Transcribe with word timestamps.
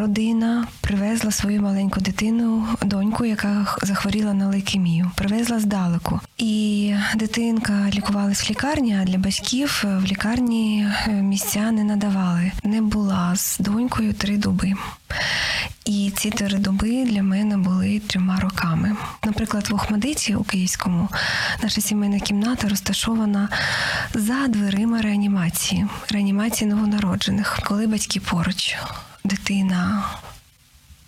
родина 0.00 0.66
привезла 0.80 1.30
свою 1.30 1.62
маленьку 1.62 2.00
дитину, 2.00 2.66
доньку, 2.82 3.24
яка 3.24 3.76
захворіла 3.82 4.34
на 4.34 4.48
лейкемію. 4.48 5.10
Привезла 5.14 5.60
здалеку. 5.60 6.20
І 6.38 6.94
дитинка 7.14 7.90
лікувалась 7.94 8.48
в 8.48 8.50
лікарні, 8.50 8.98
а 9.02 9.04
для 9.04 9.18
батьків 9.18 9.82
е, 9.84 9.98
в 9.98 10.04
лікарні 10.04 10.86
е, 11.06 11.10
місця 11.10 11.70
не 11.70 11.84
надавали. 11.84 12.52
Не 12.64 12.82
була 12.82 13.36
з 13.36 13.58
донькою 13.58 14.12
три 14.12 14.36
доби. 14.36 14.72
І 15.84 16.12
ці 16.16 16.30
три 16.30 16.58
доби 16.58 17.04
для 17.04 17.22
мене 17.22 17.56
були 17.56 18.00
трьома 18.06 18.40
роками. 18.40 18.96
Наприклад, 19.24 19.68
в 19.70 19.74
Охмадиті 19.74 20.34
у 20.34 20.44
Київському 20.44 21.08
наша 21.62 21.80
сімейна 21.80 22.20
кімната 22.20 22.68
розташована 22.68 23.48
за 24.14 24.48
дверима 24.48 25.02
реанімації, 25.02 25.86
реанімації 26.10 26.70
новонароджених. 26.70 27.58
Коли 27.64 27.86
батьки 27.86 28.20
поруч, 28.20 28.76
дитина 29.24 30.04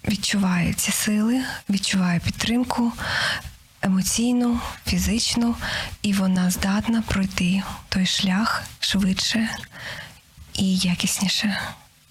відчуває 0.08 0.72
ці 0.72 0.92
сили, 0.92 1.40
відчуває 1.70 2.20
підтримку 2.20 2.92
емоційну, 3.82 4.60
фізичну, 4.86 5.54
і 6.02 6.12
вона 6.12 6.50
здатна 6.50 7.02
пройти 7.08 7.62
той 7.88 8.06
шлях 8.06 8.62
швидше 8.80 9.48
і 10.54 10.76
якісніше. 10.76 11.58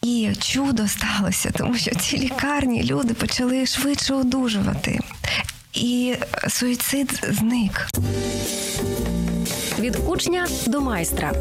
І 0.01 0.29
чудо 0.39 0.87
сталося, 0.87 1.51
тому 1.51 1.77
що 1.77 1.91
в 1.91 1.95
цій 1.95 2.17
лікарні 2.17 2.83
люди 2.83 3.13
почали 3.13 3.65
швидше 3.65 4.13
одужувати. 4.13 4.99
І 5.73 6.15
суїцид 6.49 7.23
зник. 7.29 7.87
Від 9.79 9.95
учня 10.07 10.47
до 10.67 10.81
майстра 10.81 11.33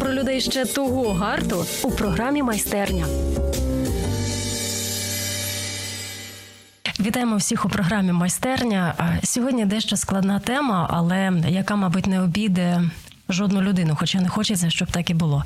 про 0.00 0.12
людей 0.12 0.40
ще 0.40 0.64
того 0.64 1.12
гарту 1.12 1.66
у 1.82 1.90
програмі 1.90 2.42
майстерня. 2.42 3.06
Вітаємо 7.00 7.36
всіх 7.36 7.64
у 7.64 7.68
програмі 7.68 8.12
майстерня. 8.12 8.94
Сьогодні 9.24 9.64
дещо 9.64 9.96
складна 9.96 10.38
тема, 10.38 10.88
але 10.90 11.32
яка, 11.48 11.76
мабуть, 11.76 12.06
не 12.06 12.22
обійде 12.22 12.82
жодну 13.28 13.62
людину, 13.62 13.96
хоча 13.98 14.20
не 14.20 14.28
хочеться, 14.28 14.70
щоб 14.70 14.90
так 14.90 15.10
і 15.10 15.14
було. 15.14 15.44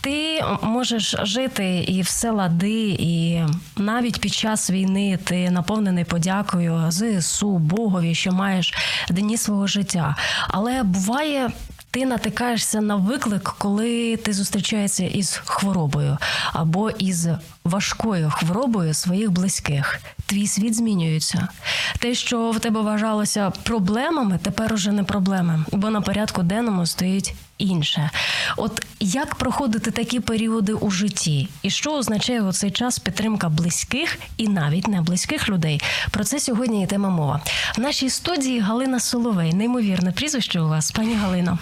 Ти 0.00 0.44
можеш 0.62 1.14
жити 1.22 1.84
і 1.88 2.02
все 2.02 2.30
лади, 2.30 2.96
і 2.98 3.42
навіть 3.76 4.20
під 4.20 4.32
час 4.32 4.70
війни 4.70 5.18
ти 5.24 5.50
наповнений 5.50 6.04
подякою 6.04 6.90
ЗСУ, 6.90 7.58
Богові, 7.58 8.14
що 8.14 8.32
маєш 8.32 8.74
дні 9.10 9.36
свого 9.36 9.66
життя. 9.66 10.16
Але 10.48 10.82
буває. 10.82 11.50
Ти 11.92 12.06
натикаєшся 12.06 12.80
на 12.80 12.96
виклик, 12.96 13.54
коли 13.58 14.16
ти 14.16 14.32
зустрічаєшся 14.32 15.04
із 15.04 15.40
хворобою 15.44 16.18
або 16.52 16.90
із 16.90 17.28
важкою 17.70 18.30
хворобою 18.30 18.94
своїх 18.94 19.30
близьких. 19.30 20.00
Твій 20.26 20.46
світ 20.46 20.74
змінюється. 20.74 21.48
Те, 21.98 22.14
що 22.14 22.50
в 22.50 22.58
тебе 22.60 22.80
вважалося 22.80 23.50
проблемами, 23.50 24.38
тепер 24.42 24.72
уже 24.72 24.92
не 24.92 25.04
проблеми, 25.04 25.64
бо 25.72 25.90
на 25.90 26.00
порядку 26.00 26.42
денному 26.42 26.86
стоїть 26.86 27.34
інше. 27.60 28.10
От 28.56 28.86
як 29.00 29.34
проходити 29.34 29.90
такі 29.90 30.20
періоди 30.20 30.72
у 30.72 30.90
житті, 30.90 31.48
і 31.62 31.70
що 31.70 31.92
означає 31.92 32.42
у 32.42 32.52
цей 32.52 32.70
час 32.70 32.98
підтримка 32.98 33.48
близьких 33.48 34.18
і 34.36 34.48
навіть 34.48 34.88
не 34.88 35.00
близьких 35.00 35.48
людей? 35.48 35.82
Про 36.10 36.24
це 36.24 36.40
сьогодні 36.40 36.84
і 36.84 36.86
тема 36.86 37.10
мова. 37.10 37.40
В 37.76 37.80
нашій 37.80 38.10
студії 38.10 38.60
Галина 38.60 39.00
Соловей. 39.00 39.52
Неймовірне 39.52 40.12
прізвище 40.12 40.60
у 40.60 40.68
вас, 40.68 40.90
пані 40.90 41.14
Галино. 41.14 41.58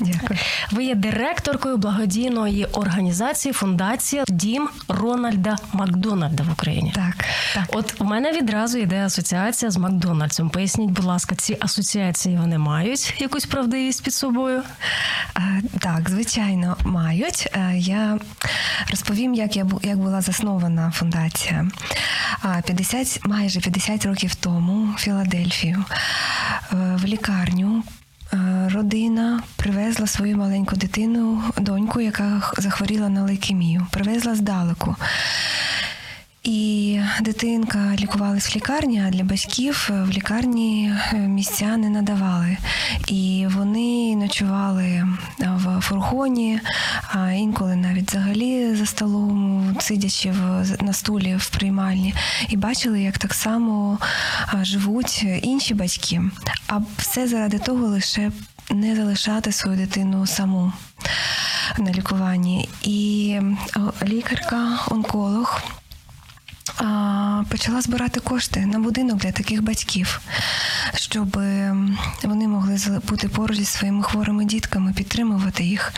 Дякую. 0.00 0.38
Ви 0.72 0.84
є 0.84 0.94
директоркою 0.94 1.76
благодійної 1.76 2.64
організації 2.64 3.52
Фундація 3.52 4.24
Дім 4.28 4.68
Рональда 4.88 5.47
Макдональда 5.72 6.42
в 6.42 6.52
Україні. 6.52 6.92
Так, 6.94 7.24
так. 7.54 7.64
От 7.72 7.94
у 8.00 8.04
мене 8.04 8.32
відразу 8.32 8.78
йде 8.78 9.04
асоціація 9.04 9.70
з 9.70 9.76
Макдональдсом. 9.76 10.50
Поясніть, 10.50 10.90
будь 10.90 11.04
ласка, 11.04 11.34
ці 11.34 11.56
асоціації 11.60 12.36
вони 12.36 12.58
мають 12.58 13.14
якусь 13.18 13.46
правдивість 13.46 14.04
під 14.04 14.14
собою? 14.14 14.62
Е, 15.36 15.62
Так, 15.78 16.10
звичайно, 16.10 16.76
мають. 16.84 17.48
Е, 17.54 17.72
Я 17.76 18.18
розповім, 18.90 19.34
як 19.34 19.56
я 19.56 19.66
як 19.82 19.98
була 19.98 20.20
заснована 20.20 20.90
фундація. 20.90 21.66
А, 22.42 22.60
50, 22.62 23.20
майже 23.24 23.60
50 23.60 24.06
років 24.06 24.34
тому 24.34 24.94
в 24.96 24.98
Філадельфію 25.00 25.84
е, 26.72 26.76
в 27.02 27.04
лікарню. 27.04 27.82
Е, 28.32 28.68
Родина 28.74 29.42
привезла 29.56 30.06
свою 30.06 30.36
маленьку 30.36 30.76
дитину, 30.76 31.42
доньку, 31.60 32.00
яка 32.00 32.52
захворіла 32.58 33.08
на 33.08 33.22
лейкемію. 33.22 33.86
Привезла 33.90 34.34
здалеку. 34.34 34.96
І 36.48 37.00
дитинка 37.20 37.96
лікувалась 37.98 38.54
в 38.54 38.56
лікарні, 38.56 39.02
а 39.06 39.10
для 39.10 39.24
батьків 39.24 39.90
в 39.90 40.10
лікарні 40.10 40.92
е, 41.12 41.16
місця 41.16 41.76
не 41.76 41.90
надавали. 41.90 42.56
І 43.06 43.46
вони 43.54 44.16
ночували 44.16 45.06
в 45.38 45.80
фургоні, 45.80 46.60
а 47.12 47.30
інколи 47.30 47.76
навіть 47.76 48.10
взагалі 48.10 48.74
за 48.74 48.86
столом, 48.86 49.76
сидячи 49.80 50.30
в, 50.30 50.66
на 50.82 50.92
стулі 50.92 51.36
в 51.36 51.48
приймальні, 51.48 52.14
і 52.48 52.56
бачили, 52.56 53.02
як 53.02 53.18
так 53.18 53.34
само 53.34 53.98
живуть 54.62 55.26
інші 55.42 55.74
батьки. 55.74 56.22
А 56.66 56.80
все 56.98 57.28
заради 57.28 57.58
того 57.58 57.86
лише 57.86 58.30
не 58.70 58.96
залишати 58.96 59.52
свою 59.52 59.76
дитину 59.76 60.26
саму 60.26 60.72
на 61.78 61.92
лікуванні. 61.92 62.68
І 62.82 63.30
е, 63.40 63.56
лікарка, 64.02 64.78
онколог 64.90 65.60
почала 67.48 67.80
збирати 67.80 68.20
кошти 68.20 68.66
на 68.66 68.78
будинок 68.78 69.18
для 69.18 69.32
таких 69.32 69.62
батьків, 69.62 70.20
щоб 70.94 71.38
вони 72.22 72.48
могли 72.48 72.78
бути 73.08 73.28
поруч 73.28 73.56
зі 73.56 73.64
своїми 73.64 74.02
хворими 74.02 74.44
дітками, 74.44 74.92
підтримувати 74.92 75.64
їх. 75.64 75.92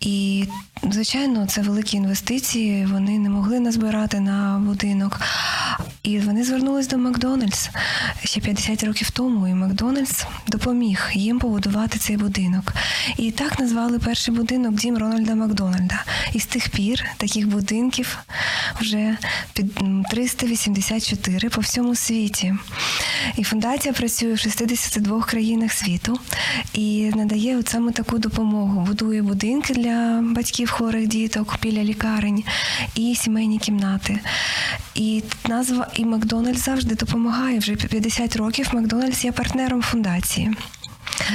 І, 0.00 0.48
звичайно, 0.90 1.46
це 1.46 1.62
великі 1.62 1.96
інвестиції. 1.96 2.86
Вони 2.86 3.18
не 3.18 3.30
могли 3.30 3.60
назбирати 3.60 4.20
на 4.20 4.58
будинок. 4.58 5.20
І 6.02 6.18
вони 6.18 6.44
звернулись 6.44 6.88
до 6.88 6.98
Макдональдс 6.98 7.68
ще 8.24 8.40
50 8.40 8.84
років 8.84 9.10
тому. 9.10 9.48
І 9.48 9.54
Макдональдс 9.54 10.24
допоміг 10.46 11.10
їм 11.14 11.38
побудувати 11.38 11.98
цей 11.98 12.16
будинок. 12.16 12.72
І 13.16 13.30
так 13.30 13.58
назвали 13.58 13.98
перший 13.98 14.34
будинок 14.34 14.74
Дім 14.74 14.98
Рональда 14.98 15.34
Макдональда. 15.34 16.04
І 16.32 16.40
з 16.40 16.46
тих 16.46 16.68
пір 16.68 17.04
таких 17.16 17.48
будинків 17.48 18.18
вже 18.80 19.16
під 19.52 19.78
384 20.10 21.48
по 21.48 21.60
всьому 21.60 21.94
світі. 21.94 22.54
І 23.36 23.44
фундація 23.44 23.94
працює 23.94 24.32
в 24.32 24.38
62 24.38 25.22
країнах 25.22 25.72
світу 25.72 26.18
і 26.72 27.10
надає 27.14 27.58
от 27.58 27.68
саме 27.68 27.92
таку 27.92 28.18
допомогу. 28.18 28.80
Будує 28.80 29.22
будинки 29.22 29.74
для 29.74 30.20
батьків 30.22 30.70
хворих 30.70 31.06
діток 31.06 31.56
біля 31.62 31.84
лікарень 31.84 32.44
і 32.94 33.14
сімейні 33.14 33.58
кімнати. 33.58 34.20
І 34.94 35.22
назва 35.68 35.86
і 35.94 36.04
Макдональдс 36.04 36.64
завжди 36.64 36.94
допомагає. 36.94 37.58
Вже 37.58 37.76
50 37.76 38.36
років 38.36 38.70
Макдональдс 38.72 39.24
є 39.24 39.32
партнером 39.32 39.82
фундації. 39.82 40.50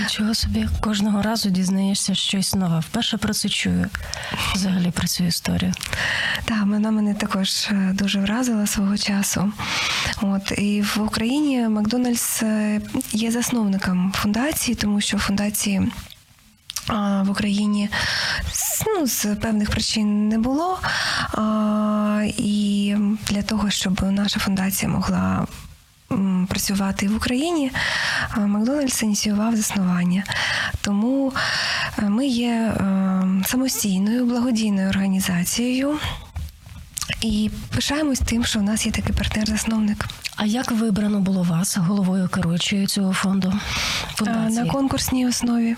Нічого 0.03 0.34
собі 0.34 0.67
кожного 0.81 1.22
разу 1.22 1.50
дізнаєшся 1.50 2.16
щось 2.16 2.56
нове. 2.56 2.79
Вперше 2.79 3.17
про 3.17 3.34
це 3.34 3.50
чую 3.50 3.90
взагалі 4.56 4.91
про 4.91 5.07
цю 5.07 5.23
історію. 5.23 5.73
Так, 6.45 6.66
вона 6.66 6.91
мене 6.91 7.13
також 7.13 7.67
е, 7.72 7.91
дуже 7.94 8.19
вразила 8.19 8.67
свого 8.67 8.97
часу. 8.97 9.51
От 10.22 10.51
і 10.57 10.81
в 10.81 11.01
Україні 11.01 11.67
Макдональдс 11.67 12.44
е, 12.44 12.81
є 13.11 13.31
засновником 13.31 14.13
фундації, 14.16 14.75
тому 14.75 15.01
що 15.01 15.17
фундації. 15.17 15.91
В 17.23 17.29
Україні 17.29 17.90
ну, 18.88 19.07
з 19.07 19.25
певних 19.25 19.69
причин 19.69 20.28
не 20.28 20.38
було. 20.38 20.79
Для 23.39 23.45
того, 23.45 23.69
щоб 23.69 24.01
наша 24.11 24.40
фундація 24.40 24.91
могла 24.91 25.47
працювати 26.47 27.08
в 27.08 27.16
Україні, 27.16 27.72
Макдональдс 28.37 29.03
ініціював 29.03 29.55
заснування. 29.55 30.23
Тому 30.81 31.34
е, 31.99 32.09
ми 32.09 32.28
є 32.28 32.49
е, 32.49 33.23
самостійною 33.46 34.25
благодійною 34.25 34.90
організацією. 34.90 35.99
І 37.22 37.50
пишаємось 37.76 38.20
тим, 38.20 38.46
що 38.46 38.59
в 38.59 38.64
нас 38.64 38.85
є 38.85 38.91
такий 38.91 39.16
партнер-засновник. 39.16 40.06
А 40.35 40.46
як 40.46 40.72
вибрано 40.72 41.20
було 41.20 41.44
вас 41.44 41.78
головою 41.78 42.28
керуючою 42.29 42.88
цього 42.88 43.14
фонду 43.14 43.53
А, 44.11 44.16
фундації? 44.16 44.64
На 44.64 44.72
конкурсній 44.72 45.28
основі. 45.28 45.76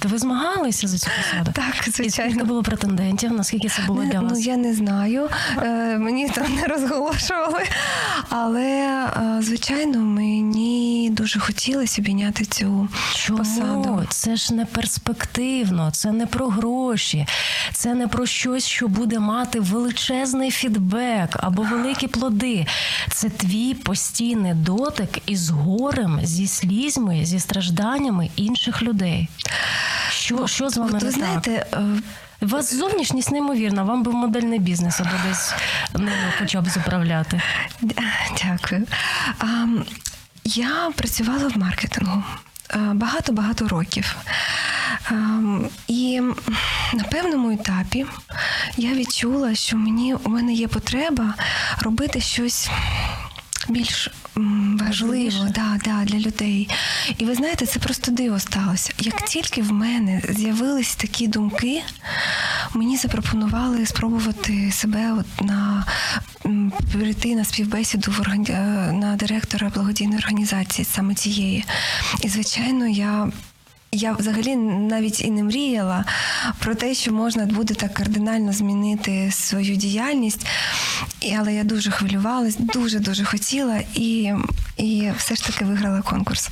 То 0.00 0.08
ви 0.08 0.18
змагалися 0.18 0.88
за 0.88 0.98
цю 0.98 1.10
посаду? 1.16 1.52
Так, 1.52 1.88
І 2.06 2.10
скільки 2.10 2.44
було 2.44 2.62
претендентів? 2.62 3.32
Наскільки 3.32 3.68
це 3.68 3.82
було 3.82 4.04
для 4.04 4.20
Ну, 4.20 4.38
я 4.38 4.56
не 4.56 4.74
знаю, 4.74 5.28
е, 5.58 5.98
мені 5.98 6.28
там 6.28 6.54
не 6.54 6.66
розголошували. 6.66 7.62
Але, 8.28 8.62
е, 9.16 9.42
звичайно, 9.42 9.98
мені 9.98 11.10
дуже 11.12 11.40
хотілося 11.40 12.02
обійняти 12.02 12.44
цю 12.44 12.88
Чому? 13.14 13.38
посаду. 13.38 14.06
Це 14.08 14.36
ж 14.36 14.54
не 14.54 14.66
перспективно, 14.66 15.90
це 15.90 16.12
не 16.12 16.26
про 16.26 16.48
гроші, 16.48 17.26
це 17.72 17.94
не 17.94 18.08
про 18.08 18.26
щось, 18.26 18.66
що 18.66 18.88
буде 18.88 19.18
мати 19.18 19.60
велику 19.60 19.81
величезний 19.82 20.50
фідбек 20.50 21.36
або 21.42 21.62
великі 21.62 22.06
плоди. 22.08 22.66
Це 23.10 23.28
твій 23.28 23.74
постійний 23.74 24.54
дотик 24.54 25.18
із 25.26 25.50
горем, 25.50 26.20
зі 26.22 26.46
слізьми, 26.46 27.24
зі 27.24 27.40
стражданнями 27.40 28.30
інших 28.36 28.82
людей. 28.82 29.28
Що, 30.10 30.46
що 30.46 30.70
з 30.70 30.76
вами 30.76 30.92
От 30.94 31.02
не 31.02 31.10
ви 31.10 31.40
так? 31.42 31.48
е, 31.48 31.66
У 32.42 32.46
вас 32.46 32.74
зовнішність 32.74 33.30
неймовірна, 33.30 33.82
вам 33.82 34.02
би 34.02 34.10
в 34.10 34.14
модельний 34.14 34.58
бізнес 34.58 35.00
або 35.00 35.10
десь 35.28 35.54
ним 35.94 36.10
хоча 36.38 36.60
б 36.60 36.68
заправляти. 36.68 37.40
Дякую. 38.42 38.86
А, 39.38 39.66
Я 40.44 40.90
працювала 40.96 41.48
в 41.48 41.58
маркетингу 41.58 42.22
багато-багато 42.74 43.68
років. 43.68 44.16
І 45.88 46.20
на 46.94 47.04
певному 47.10 47.50
етапі 47.50 48.06
я 48.76 48.94
відчула, 48.94 49.54
що 49.54 49.76
мені 49.76 50.14
у 50.14 50.28
мене 50.28 50.52
є 50.52 50.68
потреба 50.68 51.34
робити 51.80 52.20
щось 52.20 52.70
більш 53.68 54.10
важливо 54.80 55.46
да, 55.54 55.78
да, 55.84 56.04
для 56.04 56.18
людей. 56.18 56.68
І 57.18 57.24
ви 57.24 57.34
знаєте, 57.34 57.66
це 57.66 57.78
просто 57.78 58.10
диво 58.12 58.38
сталося. 58.38 58.92
Як 58.98 59.24
тільки 59.24 59.62
в 59.62 59.72
мене 59.72 60.22
з'явились 60.28 60.96
такі 60.96 61.26
думки, 61.26 61.82
мені 62.74 62.96
запропонували 62.96 63.86
спробувати 63.86 64.72
себе 64.72 65.12
от 65.12 65.46
на 65.46 65.86
прийти 66.92 67.34
на 67.34 67.44
співбесіду 67.44 68.10
в 68.10 68.20
органі... 68.20 68.46
е, 68.50 68.92
на 68.92 69.16
директора 69.16 69.68
благодійної 69.74 70.18
організації 70.18 70.84
саме 70.84 71.14
цієї. 71.14 71.64
І 72.22 72.28
звичайно, 72.28 72.86
я. 72.86 73.28
Я 73.94 74.12
взагалі 74.12 74.56
навіть 74.56 75.20
і 75.20 75.30
не 75.30 75.42
мріяла 75.42 76.04
про 76.58 76.74
те, 76.74 76.94
що 76.94 77.12
можна 77.12 77.46
буде 77.46 77.74
так 77.74 77.94
кардинально 77.94 78.52
змінити 78.52 79.30
свою 79.32 79.76
діяльність. 79.76 80.46
Але 81.38 81.54
я 81.54 81.64
дуже 81.64 81.90
хвилювалась, 81.90 82.56
дуже 82.56 82.98
дуже 82.98 83.24
хотіла, 83.24 83.80
і, 83.94 84.32
і 84.76 85.10
все 85.16 85.34
ж 85.34 85.46
таки 85.46 85.64
виграла 85.64 86.02
конкурс. 86.02 86.48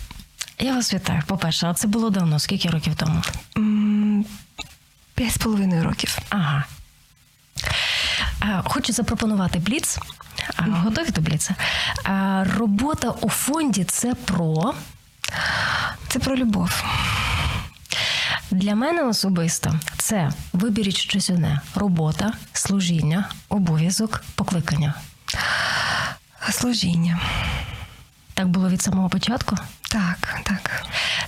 Я 0.59 0.75
вас 0.75 0.95
вітаю. 0.95 1.23
По-перше, 1.27 1.67
а 1.67 1.75
це 1.75 1.89
було 1.89 2.11
давно, 2.11 2.39
скільки 2.39 2.69
років 2.69 2.95
тому? 2.97 3.23
П'ять 5.21 5.33
з 5.33 5.39
половиною 5.39 5.85
років. 5.85 6.19
Ага. 6.29 6.65
Е, 8.43 8.63
Хочу 8.65 8.93
запропонувати 8.93 9.59
бліц. 9.59 9.99
Е, 10.39 10.53
Готові 10.59 11.11
до 11.11 11.21
бліца? 11.21 11.55
Е, 12.07 12.47
Робота 12.59 13.11
у 13.11 13.29
фонді 13.29 13.85
це 13.85 14.15
про. 14.15 14.75
Це 16.09 16.19
про 16.19 16.37
любов. 16.37 16.85
Для 18.51 18.75
мене 18.75 19.03
особисто 19.03 19.81
це 19.99 20.31
виберіть 20.53 20.97
щось 20.97 21.31
одне: 21.31 21.61
робота, 21.75 22.33
служіння, 22.53 23.29
обов'язок, 23.49 24.25
покликання. 24.35 24.95
Служіння. 26.51 27.21
Так 28.35 28.49
було 28.49 28.69
від 28.69 28.83
самого 28.83 29.09
початку. 29.09 29.57
Так, 29.83 30.41
так. 30.45 30.85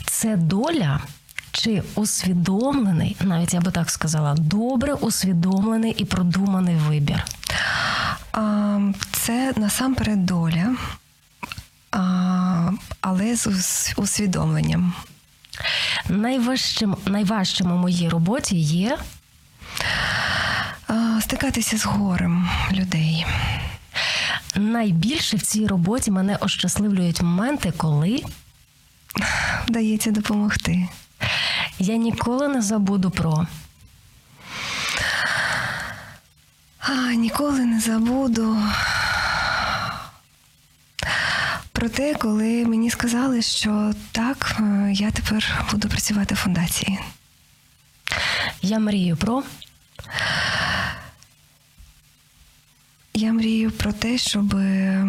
Це 0.06 0.36
доля 0.36 1.00
чи 1.52 1.82
усвідомлений, 1.94 3.16
навіть 3.20 3.54
я 3.54 3.60
би 3.60 3.70
так 3.70 3.90
сказала, 3.90 4.34
добре 4.34 4.94
усвідомлений 4.94 5.92
і 5.92 6.04
продуманий 6.04 6.76
вибір. 6.76 7.24
Це 9.12 9.52
насамперед 9.56 10.26
доля, 10.26 10.76
але 13.00 13.36
з 13.36 13.92
усвідомленням. 13.96 14.94
Найважчим, 16.08 16.96
найважчим 17.06 17.72
у 17.72 17.76
моїй 17.76 18.08
роботі 18.08 18.56
є 18.56 18.98
Стикатися 21.20 21.78
з 21.78 21.84
горем 21.84 22.48
людей. 22.72 23.26
найбільше 24.54 25.36
в 25.36 25.42
цій 25.42 25.66
роботі 25.66 26.10
мене 26.10 26.36
ощасливлюють 26.36 27.22
моменти, 27.22 27.72
коли 27.76 28.22
Вдається 29.68 30.10
допомогти. 30.10 30.88
Я 31.78 31.96
ніколи 31.96 32.48
не 32.48 32.62
забуду 32.62 33.10
про 33.10 33.46
А, 36.78 37.14
ніколи 37.14 37.60
не 37.60 37.80
забуду 37.80 38.58
про 41.72 41.88
те, 41.88 42.14
коли 42.14 42.64
мені 42.64 42.90
сказали, 42.90 43.42
що 43.42 43.92
так, 44.12 44.56
е, 44.60 44.92
я 44.92 45.10
тепер 45.10 45.64
буду 45.70 45.88
працювати 45.88 46.34
в 46.34 46.38
фундації. 46.38 46.98
я 48.62 48.78
мрію 48.78 49.16
про 49.16 49.42
Я 53.14 53.32
мрію 53.32 53.70
про 53.70 53.92
те, 53.92 54.18
щоб 54.18 54.54
е, 54.54 55.06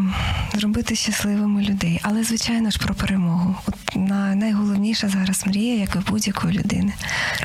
зробити 0.53 0.95
щасливими 0.95 1.61
людей, 1.63 1.99
але 2.03 2.23
звичайно 2.23 2.69
ж 2.69 2.79
про 2.79 2.95
перемогу. 2.95 3.55
От 3.67 3.95
на 3.95 4.35
найголовніша 4.35 5.09
зараз 5.09 5.47
мрія, 5.47 5.75
як 5.79 5.95
і 5.95 5.99
в 5.99 6.07
будь-якої 6.07 6.57
людини. 6.59 6.93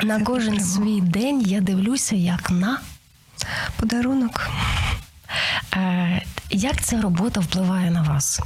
на 0.03 0.19
Це 0.19 0.25
кожен 0.25 0.55
перемога. 0.57 0.75
свій 0.75 1.01
день 1.01 1.41
я 1.41 1.61
дивлюся 1.61 2.17
як 2.17 2.51
на 2.51 2.81
подарунок. 3.77 4.51
Е, 5.77 6.23
Як 6.51 6.83
ця 6.83 7.01
робота 7.01 7.41
впливає 7.41 7.91
на 7.91 8.03
вас? 8.03 8.41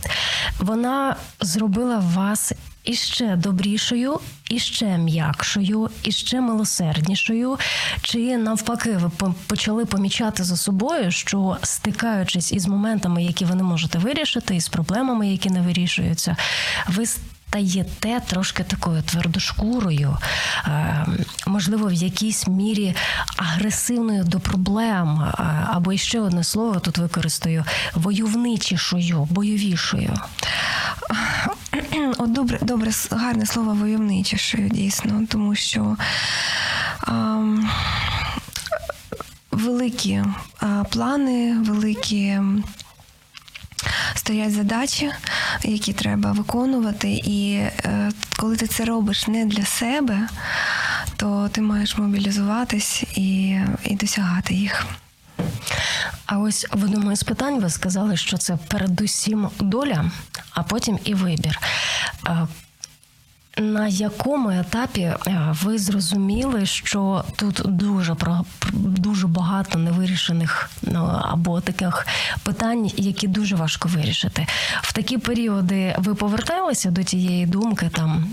Вона 0.59 1.17
зробила 1.41 1.99
вас 1.99 2.53
іще 2.85 3.37
добрішою, 3.37 4.21
іще 4.51 4.99
м'якшою, 4.99 5.91
іще 6.03 6.41
милосерднішою. 6.41 7.59
Чи 8.03 8.37
навпаки, 8.37 8.97
ви 8.97 9.11
почали 9.47 9.85
помічати 9.85 10.45
за 10.45 10.57
собою, 10.57 11.11
що 11.11 11.57
стикаючись 11.63 12.53
із 12.53 12.67
моментами, 12.67 13.25
які 13.25 13.45
ви 13.45 13.55
не 13.55 13.63
можете 13.63 13.99
вирішити, 13.99 14.57
із 14.57 14.69
проблемами, 14.69 15.29
які 15.29 15.51
не 15.51 15.61
вирішуються, 15.61 16.37
ви 16.89 17.07
стаєте 17.53 18.21
трошки 18.27 18.65
такою 18.65 19.03
твердошкурою, 19.03 20.17
е, 20.67 21.07
можливо, 21.47 21.87
в 21.87 21.93
якійсь 21.93 22.49
мірі 22.49 22.95
агресивною 23.37 24.25
до 24.25 24.41
проблем, 24.41 25.21
е, 25.23 25.45
або 25.67 25.97
ще 25.97 26.21
одне 26.21 26.45
слово 26.45 26.81
тут 26.81 26.99
використаю 26.99 27.65
войовничішою, 27.95 29.29
бойовішою. 29.31 30.19
От 32.19 32.33
добре, 32.33 32.59
добре, 32.63 32.91
гарне 33.11 33.47
слово 33.47 33.75
войовничішою, 33.75 34.69
дійсно, 34.69 35.27
тому 35.29 35.55
що 35.55 35.97
ам, 37.01 37.71
великі 39.51 40.25
а, 40.61 40.85
плани, 40.91 41.57
великі 41.59 42.41
стоять 44.23 44.53
задачі, 44.53 45.11
які 45.65 45.93
треба 45.93 46.33
виконувати. 46.33 47.13
І 47.13 47.55
е, 47.55 48.11
коли 48.37 48.57
ти 48.57 48.67
це 48.67 48.85
робиш 48.85 49.29
не 49.29 49.45
для 49.45 49.65
себе, 49.65 50.29
то 51.17 51.49
ти 51.53 51.61
маєш 51.61 51.99
мобілізуватись 51.99 53.03
і, 53.03 53.59
і 53.85 53.95
досягати 53.95 54.55
їх. 54.55 54.87
А 56.27 56.39
ось 56.39 56.67
в 56.73 56.85
одному 56.85 57.13
із 57.13 57.23
питань 57.23 57.61
ви 57.61 57.71
сказали, 57.71 58.17
що 58.17 58.37
це 58.37 58.57
передусім 58.69 59.49
доля, 59.61 60.11
а 60.51 60.63
потім 60.63 60.99
і 61.05 61.15
вибір. 61.15 61.59
На 63.59 63.89
якому 63.89 64.51
етапі 64.51 65.01
е, 65.01 65.19
ви 65.63 65.79
зрозуміли, 65.79 66.67
що 66.67 67.25
тут 67.37 67.63
дуже 67.65 68.15
про 68.15 68.45
дуже 68.73 69.27
багато 69.27 69.79
невирішених 69.79 70.71
ну, 70.83 71.21
або 71.23 71.61
таких 71.61 72.07
питань, 72.43 72.91
які 72.97 73.29
дуже 73.29 73.57
важко 73.57 73.89
вирішити? 73.89 74.47
В 74.83 74.93
такі 74.93 75.19
періоди 75.19 75.95
ви 75.99 76.15
поверталися 76.15 76.91
до 76.91 77.03
тієї 77.03 77.47
думки 77.47 77.91
там. 77.95 78.27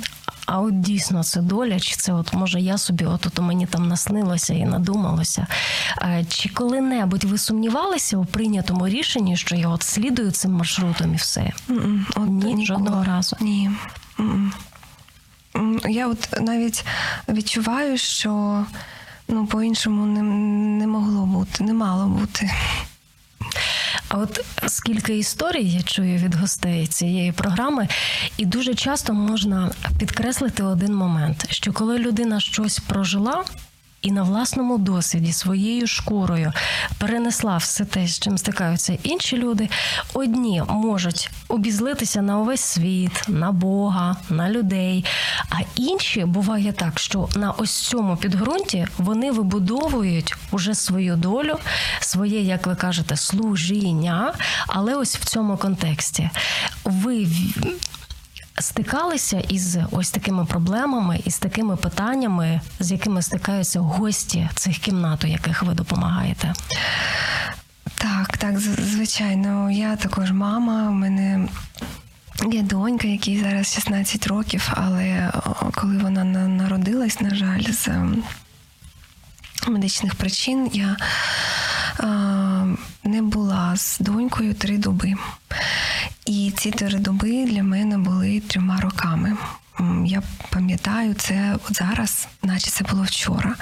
А 0.45 0.59
от 0.59 0.81
дійсно 0.81 1.23
це 1.23 1.41
доля, 1.41 1.79
чи 1.79 1.95
це 1.95 2.13
от 2.13 2.33
може 2.33 2.61
я 2.61 2.77
собі, 2.77 3.05
от, 3.05 3.25
от 3.25 3.39
мені 3.39 3.65
там 3.65 3.87
наснилося 3.87 4.53
і 4.53 4.65
надумалося. 4.65 5.47
Е, 6.01 6.25
Чи 6.29 6.49
коли-небудь 6.49 7.23
ви 7.23 7.37
сумнівалися 7.37 8.17
у 8.17 8.25
прийнятому 8.25 8.87
рішенні, 8.87 9.37
що 9.37 9.55
я 9.55 9.67
от 9.67 9.83
слідую 9.83 10.31
цим 10.31 10.51
маршрутом 10.51 11.13
і 11.13 11.17
все? 11.17 11.51
От 12.15 12.27
Ні, 12.29 12.33
ніколи. 12.45 12.65
жодного 12.65 13.03
разу. 13.03 13.35
Ні. 13.41 13.71
Я 15.89 16.07
от 16.07 16.29
навіть 16.41 16.85
відчуваю, 17.29 17.97
що 17.97 18.65
ну, 19.27 19.45
по-іншому 19.45 20.05
не, 20.05 20.21
не 20.79 20.87
могло 20.87 21.25
бути, 21.25 21.63
не 21.63 21.73
мало 21.73 22.07
бути. 22.07 22.51
А 24.09 24.17
от 24.17 24.45
скільки 24.67 25.17
історій 25.17 25.69
я 25.69 25.81
чую 25.81 26.17
від 26.17 26.35
гостей 26.35 26.87
цієї 26.87 27.31
програми, 27.31 27.87
і 28.37 28.45
дуже 28.45 28.75
часто 28.75 29.13
можна 29.13 29.71
підкреслити 29.99 30.63
один 30.63 30.95
момент: 30.95 31.45
що 31.49 31.73
коли 31.73 31.97
людина 31.97 32.39
щось 32.39 32.79
прожила, 32.79 33.45
і 34.01 34.11
на 34.11 34.23
власному 34.23 34.77
досвіді 34.77 35.31
своєю 35.31 35.87
шкурою 35.87 36.53
перенесла 36.97 37.57
все 37.57 37.85
те, 37.85 38.07
з 38.07 38.19
чим 38.19 38.37
стикаються 38.37 38.97
інші 39.03 39.37
люди, 39.37 39.69
одні 40.13 40.63
можуть 40.69 41.31
обізлитися 41.47 42.21
на 42.21 42.39
увесь 42.39 42.61
світ, 42.61 43.21
на 43.27 43.51
Бога, 43.51 44.15
на 44.29 44.49
людей. 44.49 45.05
А 45.49 45.55
інші 45.75 46.25
буває 46.25 46.71
так, 46.71 46.99
що 46.99 47.29
на 47.35 47.51
ось 47.51 47.71
цьому 47.71 48.17
підґрунті 48.17 48.87
вони 48.97 49.31
вибудовують 49.31 50.35
уже 50.51 50.75
свою 50.75 51.15
долю, 51.15 51.57
своє, 51.99 52.41
як 52.41 52.67
ви 52.67 52.75
кажете, 52.75 53.17
служіння. 53.17 54.33
Але 54.67 54.95
ось 54.95 55.17
в 55.17 55.25
цьому 55.25 55.57
контексті 55.57 56.29
ви 56.85 57.27
стикалися 58.59 59.39
із 59.39 59.77
ось 59.91 60.11
такими 60.11 60.45
проблемами 60.45 61.19
і 61.25 61.31
з 61.31 61.39
такими 61.39 61.75
питаннями, 61.75 62.61
з 62.79 62.91
якими 62.91 63.21
стикаються 63.21 63.79
гості 63.79 64.49
цих 64.55 64.77
кімнат, 64.77 65.23
у 65.23 65.27
яких 65.27 65.63
ви 65.63 65.73
допомагаєте? 65.73 66.53
Так, 67.97 68.37
так, 68.37 68.59
звичайно. 68.59 69.71
Я 69.71 69.95
також 69.95 70.31
мама. 70.31 70.89
У 70.89 70.93
мене 70.93 71.47
є 72.51 72.61
донька, 72.61 73.07
якій 73.07 73.39
зараз 73.39 73.73
16 73.73 74.27
років, 74.27 74.69
але 74.71 75.31
коли 75.75 75.97
вона 75.97 76.23
народилась, 76.23 77.21
на 77.21 77.35
жаль, 77.35 77.61
з 77.61 77.89
медичних 79.67 80.15
причин, 80.15 80.69
я 80.73 80.97
не 83.09 83.21
була 83.21 83.75
з 83.75 83.99
донькою 83.99 84.53
три 84.53 84.77
доби. 84.77 85.13
І 86.25 86.53
ці 86.57 86.71
три 86.71 86.99
доби 86.99 87.45
для 87.45 87.63
мене 87.63 87.97
були 87.97 88.39
трьома 88.39 88.81
роками. 88.81 89.37
Я 90.05 90.21
пам'ятаю 90.49 91.13
це 91.13 91.55
зараз, 91.69 92.27
наче 92.43 92.71
це 92.71 92.83
було 92.83 93.03
вчора. 93.03 93.55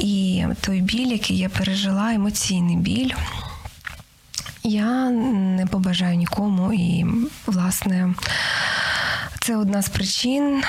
І 0.00 0.44
той 0.60 0.80
біль, 0.80 1.12
який 1.12 1.38
я 1.38 1.48
пережила, 1.48 2.12
емоційний 2.12 2.76
біль. 2.76 3.10
Я 4.62 5.10
не 5.10 5.66
побажаю 5.66 6.16
нікому. 6.16 6.72
І, 6.72 7.06
власне, 7.46 8.14
це 9.40 9.56
одна 9.56 9.82
з 9.82 9.88
причин, 9.88 10.62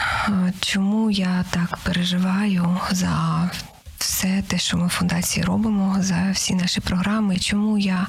чому 0.60 1.12
я 1.12 1.46
так 1.50 1.78
переживаю 1.84 2.80
за 2.92 3.50
все 4.00 4.44
те, 4.48 4.58
що 4.58 4.78
ми 4.78 4.88
в 4.88 4.90
фундації 4.90 5.46
робимо, 5.46 5.98
за 6.00 6.32
всі 6.34 6.56
наші 6.56 6.82
програми. 6.82 7.38
Чому 7.38 7.78
я 7.78 8.08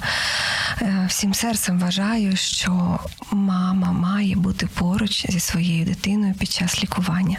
е, 0.82 1.06
всім 1.08 1.34
серцем 1.34 1.78
вважаю, 1.78 2.36
що 2.36 2.98
мама 3.30 3.92
має 3.92 4.36
бути 4.36 4.66
поруч 4.66 5.26
зі 5.30 5.40
своєю 5.40 5.84
дитиною 5.84 6.34
під 6.34 6.50
час 6.50 6.82
лікування. 6.82 7.38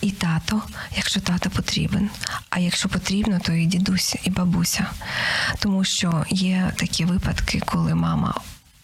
І 0.00 0.10
тато, 0.10 0.62
якщо 0.96 1.20
тато 1.20 1.50
потрібен. 1.50 2.10
А 2.50 2.58
якщо 2.58 2.88
потрібно, 2.88 3.40
то 3.42 3.52
і 3.52 3.66
дідуся, 3.66 4.18
і 4.24 4.30
бабуся. 4.30 4.86
Тому 5.58 5.84
що 5.84 6.24
є 6.30 6.72
такі 6.76 7.04
випадки, 7.04 7.60
коли 7.66 7.94
мама. 7.94 8.34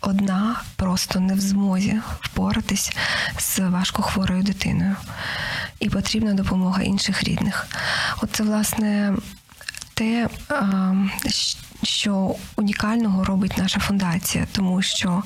Одна 0.00 0.60
просто 0.76 1.20
не 1.20 1.34
в 1.34 1.40
змозі 1.40 2.00
впоратись 2.20 2.92
з 3.38 3.58
важкохворою 3.58 4.42
дитиною 4.42 4.96
і 5.80 5.88
потрібна 5.90 6.34
допомога 6.34 6.82
інших 6.82 7.22
рідних. 7.22 7.66
От 8.22 8.30
це 8.32 8.42
власне, 8.42 9.16
те, 9.94 10.28
що 11.82 12.34
унікального 12.56 13.24
робить 13.24 13.58
наша 13.58 13.80
фундація, 13.80 14.46
тому 14.52 14.82
що 14.82 15.22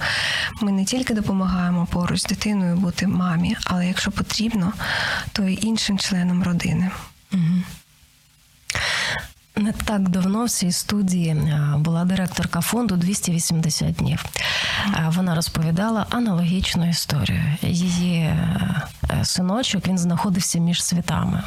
ми 0.60 0.72
не 0.72 0.84
тільки 0.84 1.14
допомагаємо 1.14 1.86
поруч 1.86 2.20
з 2.20 2.24
дитиною 2.24 2.76
бути 2.76 3.06
мамі, 3.06 3.56
але 3.64 3.86
якщо 3.86 4.10
потрібно, 4.10 4.72
то 5.32 5.42
й 5.42 5.58
іншим 5.62 5.98
членам 5.98 6.42
родини. 6.42 6.90
Угу. 7.32 7.62
Не 9.56 9.72
так 9.72 10.08
давно 10.08 10.44
в 10.44 10.50
цій 10.50 10.72
студії 10.72 11.28
е, 11.28 11.74
була 11.78 12.04
директорка 12.04 12.60
фонду 12.60 12.96
280 12.96 13.92
днів. 13.92 14.24
Е, 14.86 15.12
вона 15.14 15.34
розповідала 15.34 16.06
аналогічну 16.10 16.88
історію. 16.88 17.42
Її 17.62 18.18
е, 18.18 19.24
синочок 19.24 19.88
він 19.88 19.98
знаходився 19.98 20.58
між 20.58 20.84
світами. 20.84 21.42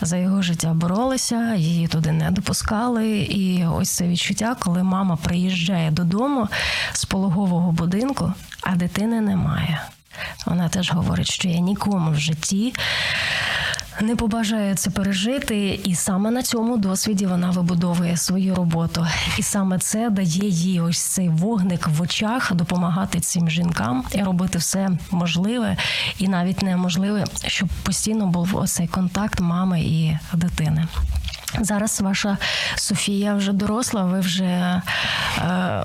За 0.00 0.16
його 0.16 0.42
життя 0.42 0.68
боролися, 0.68 1.54
її 1.54 1.88
туди 1.88 2.12
не 2.12 2.30
допускали. 2.30 3.18
І 3.18 3.66
ось 3.66 3.90
це 3.90 4.08
відчуття, 4.08 4.56
коли 4.58 4.82
мама 4.82 5.16
приїжджає 5.16 5.90
додому 5.90 6.48
з 6.92 7.04
пологового 7.04 7.72
будинку, 7.72 8.32
а 8.62 8.74
дитини 8.74 9.20
немає. 9.20 9.82
Вона 10.46 10.68
теж 10.68 10.92
говорить, 10.92 11.30
що 11.30 11.48
я 11.48 11.58
нікому 11.58 12.10
в 12.10 12.18
житті 12.18 12.74
не 14.00 14.16
побажає 14.16 14.74
це 14.74 14.90
пережити, 14.90 15.80
і 15.84 15.94
саме 15.94 16.30
на 16.30 16.42
цьому 16.42 16.76
досвіді 16.76 17.26
вона 17.26 17.50
вибудовує 17.50 18.16
свою 18.16 18.54
роботу. 18.54 19.06
І 19.38 19.42
саме 19.42 19.78
це 19.78 20.10
дає 20.10 20.48
їй 20.48 20.80
ось 20.80 20.98
цей 20.98 21.28
вогник 21.28 21.88
в 21.88 22.02
очах 22.02 22.54
допомагати 22.54 23.20
цим 23.20 23.50
жінкам 23.50 24.04
і 24.14 24.22
робити 24.22 24.58
все 24.58 24.90
можливе 25.10 25.76
і 26.18 26.28
навіть 26.28 26.62
неможливе, 26.62 27.24
щоб 27.46 27.68
постійно 27.82 28.26
був 28.26 28.56
оцей 28.56 28.86
контакт 28.86 29.40
мами 29.40 29.80
і 29.80 30.18
дитини. 30.32 30.86
Зараз 31.60 32.00
ваша 32.00 32.38
Софія 32.76 33.34
вже 33.34 33.52
доросла, 33.52 34.04
ви 34.04 34.20
вже 34.20 34.82
е, 35.38 35.84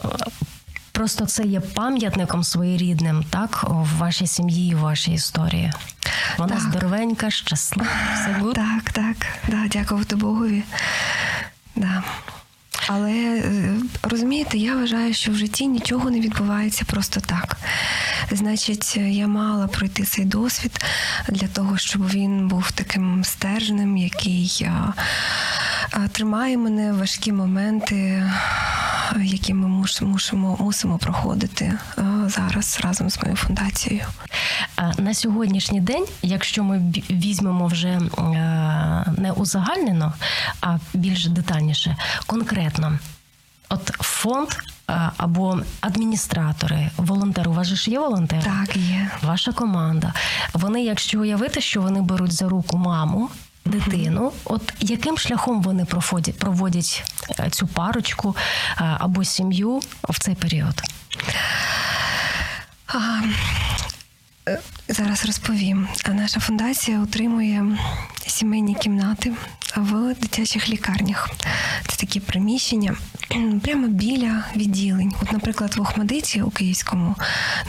Просто 0.94 1.26
це 1.26 1.44
є 1.44 1.60
пам'ятником 1.60 2.44
своєрідним, 2.44 3.24
так, 3.30 3.64
в 3.68 3.98
вашій 3.98 4.28
сім'ї 4.28 4.76
в 4.76 4.80
вашій 4.80 5.12
історії. 5.12 5.72
Вона 6.38 6.54
так. 6.56 6.64
здоровенька, 6.64 7.30
щаслива. 7.30 7.90
все 8.14 8.40
буде? 8.40 8.62
Так, 8.62 8.92
так, 8.92 9.16
да, 9.48 9.68
дякувати 9.68 10.16
Богові. 10.16 10.64
Да. 11.76 12.04
Але 12.88 13.12
е, 13.12 13.74
розумієте, 14.04 14.58
я 14.58 14.76
вважаю, 14.76 15.14
що 15.14 15.32
в 15.32 15.36
житті 15.36 15.68
нічого 15.68 16.10
не 16.10 16.20
відбувається 16.20 16.86
просто 16.86 17.20
так. 17.20 17.58
Значить, 18.32 18.98
я 18.98 19.28
мала 19.28 19.68
пройти 19.68 20.04
цей 20.04 20.26
досвід 20.26 20.86
для 21.30 21.48
того, 21.48 21.78
щоб 21.78 22.10
він 22.10 22.48
був 22.48 22.72
таким 22.72 23.24
стержнем, 23.24 23.98
який 23.98 24.68
тримає 26.12 26.58
мене 26.58 26.94
в 26.94 26.98
важкі 26.98 27.32
моменти 27.32 28.32
які 29.22 29.54
ми 29.54 29.68
мусимо 29.68 30.58
мусимо 30.60 30.98
проходити 30.98 31.66
е, 31.98 32.04
зараз 32.28 32.80
разом 32.84 33.10
з 33.10 33.20
моєю 33.22 33.38
фундацією. 33.38 34.06
На 34.98 35.14
сьогоднішній 35.14 35.82
день, 35.82 36.06
якщо 36.22 36.64
ми 36.64 36.94
візьмемо 37.10 37.68
вже 37.68 37.90
е, 37.90 38.02
не 39.18 39.32
узагальнено, 39.36 40.14
а 40.62 40.78
більш 40.94 41.28
детальніше, 41.28 41.98
конкретно, 42.28 43.00
от 43.70 43.88
фонд. 43.88 44.50
Е, 44.90 45.12
або 45.18 45.60
адміністратори, 45.82 46.90
волонтери. 46.98 47.50
У 47.50 47.54
вас 47.54 47.68
же 47.68 47.76
ж 47.76 47.92
є 47.92 48.00
волонтери? 48.00 48.42
Так, 48.42 48.78
є. 48.78 49.10
Ваша 49.22 49.52
команда. 49.52 50.14
Вони, 50.54 50.84
якщо 50.84 51.22
уявити, 51.22 51.62
що 51.62 51.82
вони 51.82 52.02
беруть 52.02 52.32
за 52.32 52.50
руку 52.50 52.78
маму, 52.78 53.30
дитину. 53.66 54.32
От 54.46 54.74
яким 54.80 55.18
шляхом 55.18 55.62
вони 55.62 55.86
проводять, 55.86 56.38
проводять 56.38 57.04
е, 57.40 57.50
цю 57.50 57.68
парочку 57.68 58.36
е, 58.78 58.98
або 59.00 59.24
сім'ю 59.24 59.80
в 60.10 60.20
цей 60.20 60.36
період? 60.36 60.82
Зараз 64.88 65.26
розповім. 65.26 65.88
Наша 66.08 66.40
фундація 66.40 67.00
утримує 67.00 67.78
сімейні 68.28 68.76
кімнати 68.76 69.34
в 69.76 70.14
дитячих 70.14 70.70
лікарнях. 70.70 71.30
Це 71.88 71.96
такі 71.98 72.20
приміщення 72.20 72.96
прямо 73.62 73.88
біля 73.88 74.44
відділень. 74.56 75.14
От, 75.22 75.32
наприклад, 75.32 75.76
в 75.76 75.82
Охмадиті 75.82 76.42
у 76.42 76.50
Київському 76.50 77.16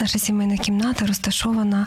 наша 0.01 0.19
сімейна 0.19 0.57
кімната 0.57 1.07
розташована 1.07 1.87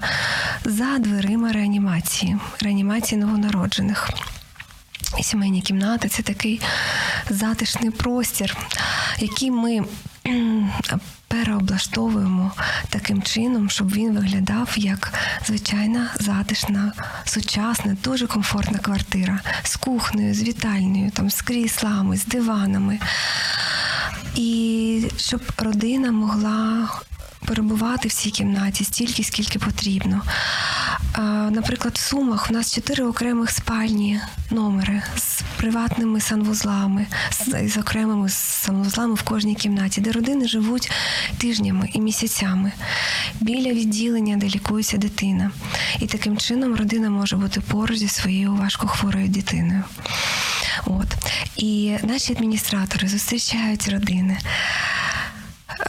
за 0.66 0.98
дверима 0.98 1.52
реанімації, 1.52 2.38
реанімації 2.62 3.22
новонароджених. 3.22 4.10
І 5.20 5.24
Сімейні 5.24 5.62
кімнати 5.62 6.10
це 6.10 6.24
такий 6.24 6.62
затишний 7.30 7.92
простір, 7.92 8.58
який 9.20 9.52
ми 9.52 9.86
переоблаштовуємо 11.28 12.52
таким 12.90 13.22
чином, 13.22 13.70
щоб 13.70 13.94
він 13.94 14.16
виглядав 14.16 14.74
як 14.78 15.14
звичайна 15.46 16.10
затишна, 16.20 16.94
сучасна, 17.26 17.98
дуже 18.04 18.28
комфортна 18.28 18.80
квартира 18.80 19.40
з 19.64 19.76
кухнею, 19.76 20.34
з 20.34 20.44
вітальнею, 20.44 21.12
там 21.12 21.30
з 21.30 21.42
кріслами, 21.42 22.18
з 22.18 22.26
диванами. 22.26 23.00
І 24.36 25.08
щоб 25.18 25.42
родина 25.58 26.12
могла 26.12 26.90
перебувати 27.46 28.08
в 28.08 28.14
цій 28.14 28.32
кімнаті 28.32 28.84
стільки, 28.84 29.24
скільки 29.24 29.60
потрібно. 29.60 30.22
Наприклад, 31.52 31.94
в 31.96 32.00
Сумах 32.00 32.48
у 32.50 32.54
нас 32.54 32.74
чотири 32.74 33.04
окремих 33.04 33.52
спальні 33.52 34.22
номери 34.52 35.02
з 35.18 35.37
приватними 35.58 36.22
санвузлами, 36.22 37.08
з, 37.32 37.70
з 37.74 37.78
окремими 37.78 38.30
санвузлами 38.30 39.14
в 39.14 39.22
кожній 39.22 39.56
кімнаті, 39.56 40.02
де 40.02 40.12
родини 40.12 40.48
живуть 40.48 40.92
тижнями 41.38 41.90
і 41.94 42.00
місяцями 42.00 42.72
біля 43.42 43.72
відділення, 43.74 44.38
де 44.38 44.48
лікується 44.48 44.98
дитина. 44.98 45.52
І 46.00 46.08
таким 46.08 46.38
чином 46.38 46.76
родина 46.76 47.10
може 47.10 47.36
бути 47.36 47.62
поруч 47.62 47.98
зі 47.98 48.08
своєю 48.08 48.56
важкохворою 48.56 49.28
дитиною. 49.28 49.84
От. 50.86 51.08
І 51.56 51.96
наші 52.04 52.34
адміністратори 52.34 53.08
зустрічають 53.08 53.90
родини, 53.90 54.38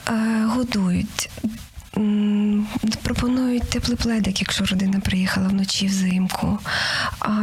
е, 0.08 0.12
годують. 0.46 1.30
Пропонують 3.02 3.70
теплий 3.70 3.96
пледик, 3.96 4.40
якщо 4.40 4.64
родина 4.64 5.00
приїхала 5.00 5.48
вночі 5.48 5.86
взимку, 5.86 6.58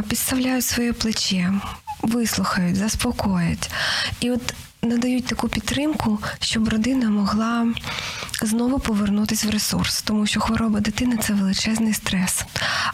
підставляють 0.08 0.64
своє 0.64 0.92
плече, 0.92 1.52
вислухають, 2.02 2.76
заспокоять. 2.76 3.70
І 4.20 4.30
от 4.30 4.54
надають 4.82 5.26
таку 5.26 5.48
підтримку, 5.48 6.18
щоб 6.40 6.68
родина 6.68 7.10
могла 7.10 7.66
знову 8.42 8.78
повернутися 8.78 9.48
в 9.48 9.50
ресурс, 9.50 10.02
тому 10.02 10.26
що 10.26 10.40
хвороба 10.40 10.80
дитини 10.80 11.16
це 11.16 11.32
величезний 11.32 11.94
стрес. 11.94 12.44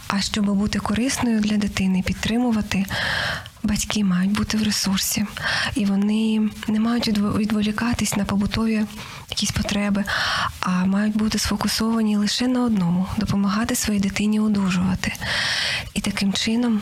А 0.08 0.20
щоб 0.20 0.44
бути 0.44 0.78
корисною 0.78 1.40
для 1.40 1.56
дитини, 1.56 2.02
підтримувати. 2.06 2.84
Батьки 3.64 4.04
мають 4.04 4.32
бути 4.32 4.56
в 4.56 4.62
ресурсі, 4.62 5.26
і 5.74 5.84
вони 5.84 6.50
не 6.68 6.80
мають 6.80 7.08
відволікатись 7.08 8.16
на 8.16 8.24
побутові 8.24 8.82
якісь 9.30 9.50
потреби, 9.50 10.04
а 10.60 10.70
мають 10.70 11.16
бути 11.16 11.38
сфокусовані 11.38 12.16
лише 12.16 12.46
на 12.46 12.64
одному 12.64 13.06
допомагати 13.16 13.74
своїй 13.74 14.00
дитині 14.00 14.40
одужувати. 14.40 15.12
І 15.94 16.00
таким 16.00 16.32
чином 16.32 16.80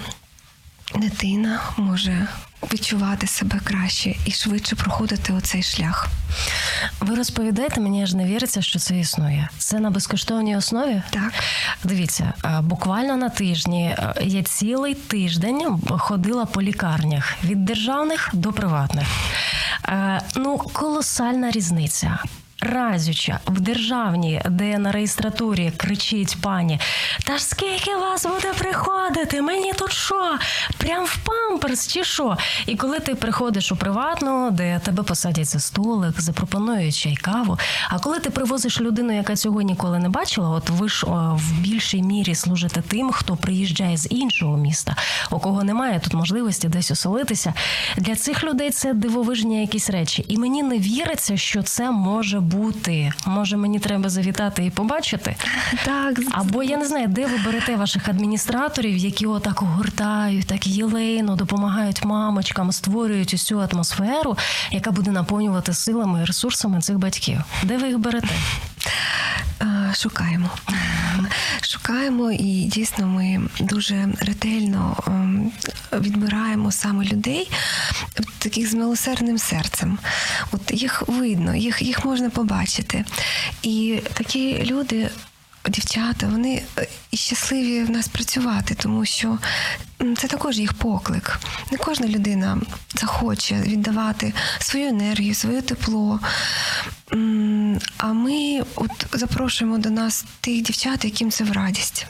дитина 0.95 1.61
може 1.77 2.27
відчувати 2.73 3.27
себе 3.27 3.61
краще 3.65 4.15
і 4.27 4.31
швидше 4.31 4.77
проходити 4.77 5.33
оцей 5.33 5.63
шлях. 5.63 6.09
Ви 7.01 7.15
розповідаєте, 7.15 7.81
мені 7.81 8.03
аж 8.03 8.15
не 8.15 8.25
віриться, 8.25 8.63
що 8.63 8.79
це 8.79 8.99
існує. 8.99 9.49
Це 9.59 9.81
на 9.81 9.91
безкоштовній 9.91 10.57
основі? 10.57 11.03
Так. 11.11 11.33
Дивіться, 11.85 12.33
е, 12.45 12.61
буквально 12.63 13.17
на 13.17 13.29
тижні 13.29 13.85
е, 13.99 14.15
я 14.23 14.43
цілий 14.43 14.95
тиждень 14.95 15.81
ходила 15.89 16.47
по 16.47 16.63
лікарнях 16.63 17.35
від 17.45 17.65
державних 17.65 18.31
до 18.33 18.53
приватних. 18.53 19.09
Е, 19.89 20.21
Ну, 20.37 20.59
колосальна 20.59 21.51
різниця. 21.51 22.19
Разюча 22.63 23.41
в 23.47 23.61
державній, 23.61 24.43
де 24.51 24.79
на 24.79 24.93
реєстратурі 24.93 25.73
кричить 25.77 26.37
пані: 26.43 26.81
Та 27.25 27.39
ж 27.39 27.45
скільки 27.45 27.97
вас 27.97 28.27
буде 28.27 28.53
приходити? 28.59 29.43
Мені 29.43 29.73
тут 29.73 29.93
що? 29.93 30.39
Прям 30.79 31.05
в 31.05 31.17
памперс 31.17 31.89
чи 31.89 32.05
що? 32.05 32.37
І 32.67 32.77
коли 32.77 33.01
ти 33.01 33.15
приходиш 33.15 33.73
у 33.73 33.77
приватну, 33.77 34.51
де 34.51 34.79
тебе 34.79 35.03
посадять 35.03 35.47
за 35.47 35.61
столик, 35.61 36.21
запропонують 36.21 36.97
чай 36.97 37.17
каву. 37.17 37.59
А 37.89 37.99
коли 37.99 38.19
ти 38.19 38.31
привозиш 38.31 38.81
людину, 38.81 39.17
яка 39.17 39.37
цього 39.37 39.63
ніколи 39.63 39.99
не 39.99 40.09
бачила, 40.09 40.49
от 40.49 40.71
ви 40.71 40.89
ж 40.89 41.07
о, 41.07 41.39
в 41.41 41.61
більшій 41.61 42.03
мірі 42.03 42.35
служите 42.35 42.83
тим, 42.89 43.11
хто 43.13 43.37
приїжджає 43.37 43.97
з 43.97 44.09
іншого 44.11 44.57
міста, 44.57 44.97
у 45.31 45.39
кого 45.39 45.65
немає 45.65 46.01
тут 46.01 46.15
можливості 46.15 46.69
десь 46.69 46.91
оселитися. 46.91 47.55
Для 47.97 48.17
цих 48.17 48.45
людей 48.45 48.71
це 48.71 48.95
дивовижні 48.95 49.61
якісь 49.61 49.91
речі. 49.91 50.25
І 50.29 50.39
мені 50.39 50.63
не 50.63 50.79
віриться, 50.79 51.37
що 51.37 51.63
це 51.63 51.91
може. 51.91 52.41
Може, 53.27 53.57
мені 53.57 53.79
треба 53.79 54.09
завітати 54.09 54.65
і 54.65 54.71
побачити. 54.71 55.37
Так, 55.85 56.21
Або 56.31 56.63
я 56.63 56.77
не 56.77 56.87
знаю, 56.87 57.09
де 57.09 57.27
ви 57.27 57.39
берете 57.45 57.77
ваших 57.77 58.09
адміністраторів, 58.09 58.97
які 58.97 59.27
отак 59.27 59.63
огортають, 59.63 60.47
так 60.47 60.67
єлейно 60.67 61.37
допомагають 61.37 62.05
мамочкам, 62.05 62.73
створюють 62.73 63.35
усю 63.35 63.61
атмосферу, 63.61 64.37
яка 64.71 64.91
буде 64.91 65.11
наповнювати 65.11 65.75
силами 65.75 66.23
і 66.23 66.25
ресурсами 66.25 66.81
цих 66.81 66.99
батьків. 66.99 67.41
Де 67.63 67.77
ви 67.79 67.89
їх 67.89 67.99
берете? 67.99 68.29
Е, 69.63 69.95
Шукаємо. 69.95 70.51
Шукаємо 71.63 72.33
і 72.33 72.65
дійсно 72.65 73.07
ми 73.07 73.41
дуже 73.61 74.09
ретельно 74.21 74.97
ем, 75.07 75.53
відбираємо 75.93 76.73
саме 76.73 77.05
людей 77.05 77.51
таких 78.39 78.71
з 78.71 78.75
милосердним 78.75 79.39
серцем. 79.39 79.99
От 80.53 80.61
їх 80.73 81.03
видно, 81.09 81.57
їх, 81.57 81.83
їх 81.83 82.05
можна 82.05 82.31
побачити. 82.31 83.05
І 83.63 84.01
такі 84.15 84.65
люди. 84.65 85.11
Дівчата, 85.69 86.27
вони 86.27 86.63
е, 86.79 86.87
щасливі 87.15 87.85
в 87.85 87.91
нас 87.91 88.09
працювати, 88.09 88.75
тому 88.75 89.05
що 89.05 89.39
це 90.17 90.29
також 90.29 90.59
їх 90.59 90.73
поклик. 90.73 91.41
Не 91.73 91.79
кожна 91.79 92.09
людина 92.09 92.59
захоче 92.95 93.55
віддавати 93.55 94.33
свою 94.59 94.89
енергію, 94.89 95.35
своє 95.35 95.63
тепло. 95.63 96.21
А 97.97 98.07
ми 98.07 98.63
от 98.75 99.07
запрошуємо 99.13 99.79
до 99.79 99.91
нас 99.91 100.25
тих 100.41 100.63
дівчат, 100.63 101.05
яким 101.05 101.31
це 101.31 101.45
в 101.45 101.53
радість. 101.53 102.07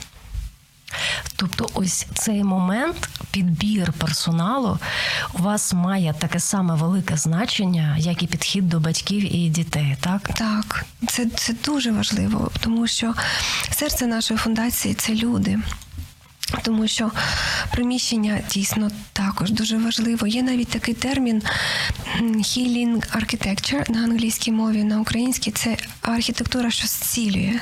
Тобто, 1.35 1.69
ось 1.73 2.07
цей 2.13 2.43
момент 2.43 3.09
підбір 3.31 3.93
персоналу 3.93 4.79
у 5.33 5.41
вас 5.41 5.73
має 5.73 6.13
таке 6.19 6.39
саме 6.39 6.75
велике 6.75 7.17
значення, 7.17 7.95
як 7.99 8.23
і 8.23 8.27
підхід 8.27 8.69
до 8.69 8.79
батьків 8.79 9.35
і 9.35 9.49
дітей, 9.49 9.97
так? 9.99 10.29
Так, 10.33 10.85
це, 11.07 11.25
це 11.25 11.53
дуже 11.65 11.91
важливо, 11.91 12.51
тому 12.59 12.87
що 12.87 13.13
серце 13.71 14.07
нашої 14.07 14.37
фундації 14.37 14.93
це 14.93 15.13
люди. 15.15 15.59
Тому 16.63 16.87
що 16.87 17.11
приміщення 17.71 18.41
дійсно 18.51 18.91
також 19.13 19.51
дуже 19.51 19.77
важливо. 19.77 20.27
Є 20.27 20.43
навіть 20.43 20.67
такий 20.67 20.93
термін 20.93 21.41
healing 22.21 23.17
architecture 23.17 23.91
на 23.91 24.03
англійській 24.03 24.51
мові, 24.51 24.83
на 24.83 25.01
українській 25.01 25.51
це 25.51 25.77
архітектура, 26.01 26.71
що 26.71 26.87
зцілює. 26.87 27.59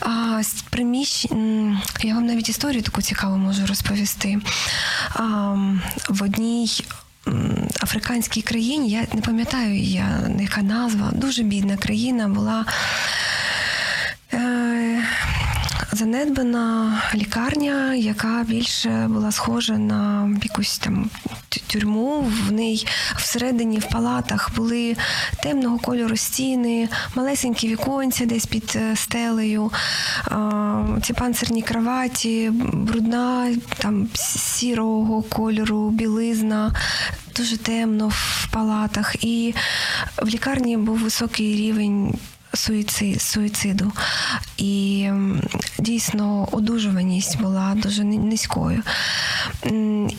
А 0.00 0.42
приміщ... 0.70 1.26
я 2.02 2.14
вам 2.14 2.26
навіть 2.26 2.48
історію 2.48 2.82
таку 2.82 3.02
цікаву 3.02 3.36
можу 3.36 3.66
розповісти. 3.66 4.38
А, 5.14 5.22
в 6.08 6.22
одній 6.22 6.70
африканській 7.82 8.42
країні, 8.42 8.90
я 8.90 9.06
не 9.14 9.20
пам'ятаю, 9.20 9.78
я, 9.78 10.30
яка 10.40 10.62
назва, 10.62 11.10
дуже 11.14 11.42
бідна 11.42 11.76
країна 11.76 12.28
була. 12.28 12.64
Е, 14.32 15.04
занедбана 15.92 17.02
лікарня, 17.14 17.94
яка 17.94 18.44
більше 18.48 19.06
була 19.08 19.32
схожа 19.32 19.78
на 19.78 20.30
якусь 20.42 20.78
там 20.78 21.10
тюрму. 21.66 22.32
В 22.48 22.52
ній 22.52 22.86
всередині 23.16 23.78
в 23.78 23.88
палатах 23.88 24.50
були 24.56 24.96
темного 25.42 25.78
кольору 25.78 26.16
стіни, 26.16 26.88
малесенькі 27.14 27.68
віконця 27.68 28.26
десь 28.26 28.46
під 28.46 28.72
е, 28.76 28.96
стелею, 28.96 29.70
ці 31.02 31.12
панцирні 31.12 31.62
кроваті, 31.62 32.50
брудна, 32.52 33.48
там 33.78 34.08
сірого 34.14 35.22
кольору, 35.22 35.90
білизна. 35.90 36.74
Дуже 37.36 37.56
темно 37.56 38.08
в 38.08 38.48
палатах, 38.52 39.24
і 39.24 39.54
в 40.22 40.28
лікарні 40.28 40.76
був 40.76 40.98
високий 40.98 41.56
рівень 41.56 42.14
суїциду. 43.18 43.92
І 44.56 45.08
дійсно 45.78 46.48
одужуваність 46.52 47.40
була 47.40 47.74
дуже 47.74 48.04
низькою. 48.04 48.82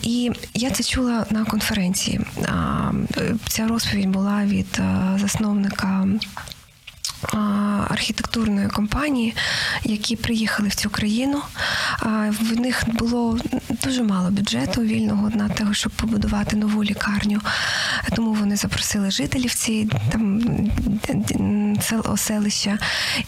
І 0.02 0.30
я 0.54 0.70
це 0.70 0.82
чула 0.84 1.26
на 1.30 1.44
конференції. 1.44 2.20
Ця 3.48 3.68
розповідь 3.68 4.08
була 4.08 4.44
від 4.44 4.78
е, 4.78 5.18
засновника. 5.20 6.06
Архітектурної 7.88 8.68
компанії, 8.68 9.34
які 9.84 10.16
приїхали 10.16 10.68
в 10.68 10.74
цю 10.74 10.90
країну. 10.90 11.42
В 12.40 12.60
них 12.60 12.82
було 12.86 13.38
дуже 13.84 14.02
мало 14.02 14.30
бюджету 14.30 14.82
вільного 14.82 15.30
на 15.30 15.48
те, 15.48 15.66
щоб 15.72 15.92
побудувати 15.92 16.56
нову 16.56 16.84
лікарню. 16.84 17.40
Тому 18.16 18.32
вони 18.32 18.56
запросили 18.56 19.10
жителів 19.10 19.54
цієї 19.54 19.90
там 20.12 20.40
сел- 21.80 22.12
оселища, 22.12 22.78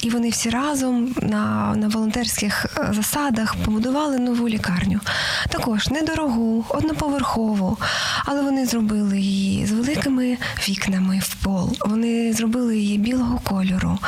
і 0.01 0.11
вони 0.11 0.31
всі 0.31 0.51
разом 0.51 1.15
на, 1.23 1.75
на 1.77 1.89
волонтерських 1.89 2.67
е, 2.79 2.93
засадах 2.93 3.55
побудували 3.65 4.19
нову 4.19 4.49
лікарню. 4.49 5.01
Також 5.49 5.89
недорогу, 5.89 6.65
одноповерхову, 6.69 7.79
але 8.25 8.43
вони 8.43 8.67
зробили 8.67 9.21
її 9.21 9.67
з 9.67 9.73
великими 9.73 10.39
вікнами 10.69 11.21
в 11.23 11.35
пол. 11.35 11.77
Вони 11.81 12.33
зробили 12.33 12.79
її 12.79 12.99
білого 12.99 13.39
кольору, 13.45 13.99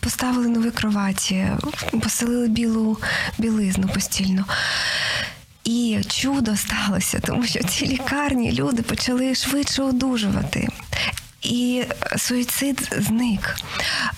поставили 0.00 0.48
нові 0.48 0.70
кроваті, 0.70 1.46
поселили 2.02 2.48
білу 2.48 2.98
білизну 3.38 3.88
постільно. 3.88 4.44
І 5.64 5.98
чудо 6.08 6.56
сталося, 6.56 7.20
тому 7.20 7.46
що 7.46 7.60
в 7.60 7.64
цій 7.64 7.86
лікарні 7.86 8.52
люди 8.52 8.82
почали 8.82 9.34
швидше 9.34 9.82
одужувати. 9.82 10.68
І 11.46 11.84
суїцид 12.16 12.90
зник. 12.98 13.56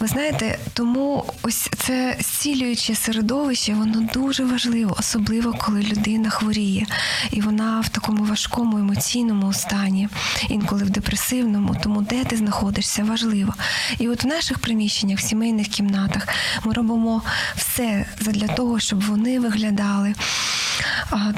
Ви 0.01 0.07
знаєте, 0.07 0.59
тому 0.73 1.25
ось 1.43 1.71
це 1.79 2.17
зцілююче 2.21 2.95
середовище, 2.95 3.75
воно 3.75 4.09
дуже 4.14 4.45
важливо, 4.45 4.97
особливо 4.99 5.53
коли 5.53 5.83
людина 5.83 6.31
хворіє, 6.31 6.87
і 7.31 7.41
вона 7.41 7.81
в 7.81 7.88
такому 7.88 8.25
важкому 8.25 8.79
емоційному 8.79 9.53
стані, 9.53 10.09
інколи 10.49 10.85
в 10.85 10.91
депресивному. 10.91 11.77
Тому 11.83 12.03
де 12.03 12.25
ти 12.25 12.37
знаходишся, 12.37 13.05
важливо. 13.05 13.55
І 13.99 14.09
от 14.09 14.25
в 14.25 14.27
наших 14.27 14.59
приміщеннях, 14.59 15.19
в 15.19 15.23
сімейних 15.23 15.69
кімнатах, 15.69 16.29
ми 16.64 16.73
робимо 16.73 17.23
все 17.57 18.07
для 18.21 18.49
того, 18.49 18.81
щоб 18.81 19.01
вони 19.01 19.41
виглядали 19.41 20.14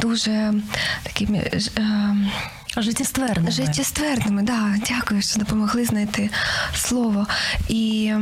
дуже 0.01 0.55
такими 1.03 1.51
Життєстверними. 2.77 3.51
Життєствердними, 3.51 4.43
да, 4.43 4.75
дякую, 4.89 5.23
що 5.23 5.39
допомогли 5.39 5.85
знайти 5.85 6.31
слово. 6.75 7.27
І 7.69 8.13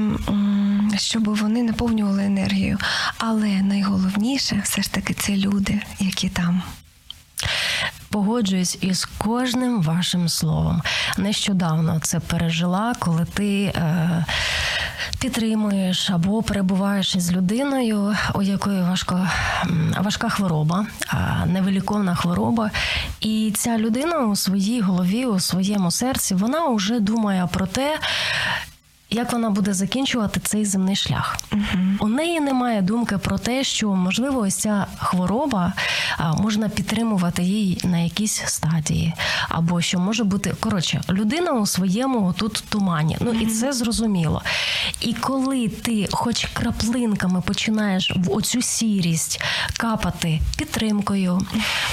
щоб 0.96 1.36
вони 1.36 1.62
наповнювали 1.62 2.24
енергію. 2.24 2.78
Але 3.18 3.48
найголовніше 3.48 4.60
все 4.64 4.82
ж 4.82 4.92
таки 4.92 5.14
це 5.14 5.36
люди, 5.36 5.82
які 6.00 6.28
там. 6.28 6.62
Погоджуюсь 8.10 8.78
із 8.80 9.04
кожним 9.04 9.82
вашим 9.82 10.28
словом. 10.28 10.82
Нещодавно 11.18 12.00
це 12.00 12.20
пережила, 12.20 12.94
коли 12.98 13.24
ти 13.24 13.62
е, 13.64 14.24
підтримуєш 15.20 16.10
або 16.10 16.42
перебуваєш 16.42 17.14
із 17.14 17.32
людиною, 17.32 18.16
у 18.34 18.42
якої 18.42 18.82
важко, 18.82 19.28
важка 20.00 20.28
хвороба, 20.28 20.86
а, 21.08 21.46
невиліковна 21.46 22.14
хвороба. 22.14 22.70
І 23.20 23.52
ця 23.56 23.78
людина 23.78 24.18
у 24.18 24.36
своїй 24.36 24.80
голові, 24.80 25.24
у 25.26 25.40
своєму 25.40 25.90
серці, 25.90 26.34
вона 26.34 26.68
вже 26.68 27.00
думає 27.00 27.48
про 27.52 27.66
те, 27.66 27.98
як 29.10 29.32
вона 29.32 29.50
буде 29.50 29.74
закінчувати 29.74 30.40
цей 30.40 30.64
земний 30.64 30.96
шлях. 30.96 31.36
У 32.00 32.08
неї 32.08 32.40
немає 32.40 32.82
думки 32.82 33.18
про 33.18 33.38
те, 33.38 33.64
що 33.64 33.88
можливо 33.88 34.40
ось 34.40 34.54
ця 34.54 34.86
хвороба 34.98 35.72
а, 36.16 36.34
можна 36.34 36.68
підтримувати 36.68 37.42
їй 37.42 37.80
на 37.84 37.98
якійсь 37.98 38.42
стадії, 38.46 39.14
або 39.48 39.80
що 39.80 39.98
може 39.98 40.24
бути 40.24 40.54
коротше, 40.60 41.00
людина 41.10 41.52
у 41.52 41.66
своєму 41.66 42.34
тут 42.38 42.64
тумані. 42.68 43.16
Ну 43.20 43.32
і 43.32 43.46
це 43.46 43.72
зрозуміло. 43.72 44.42
І 45.00 45.14
коли 45.14 45.68
ти, 45.68 46.08
хоч 46.12 46.46
краплинками, 46.52 47.40
починаєш 47.40 48.12
в 48.16 48.32
оцю 48.32 48.62
сірість 48.62 49.40
капати 49.76 50.40
підтримкою, 50.58 51.40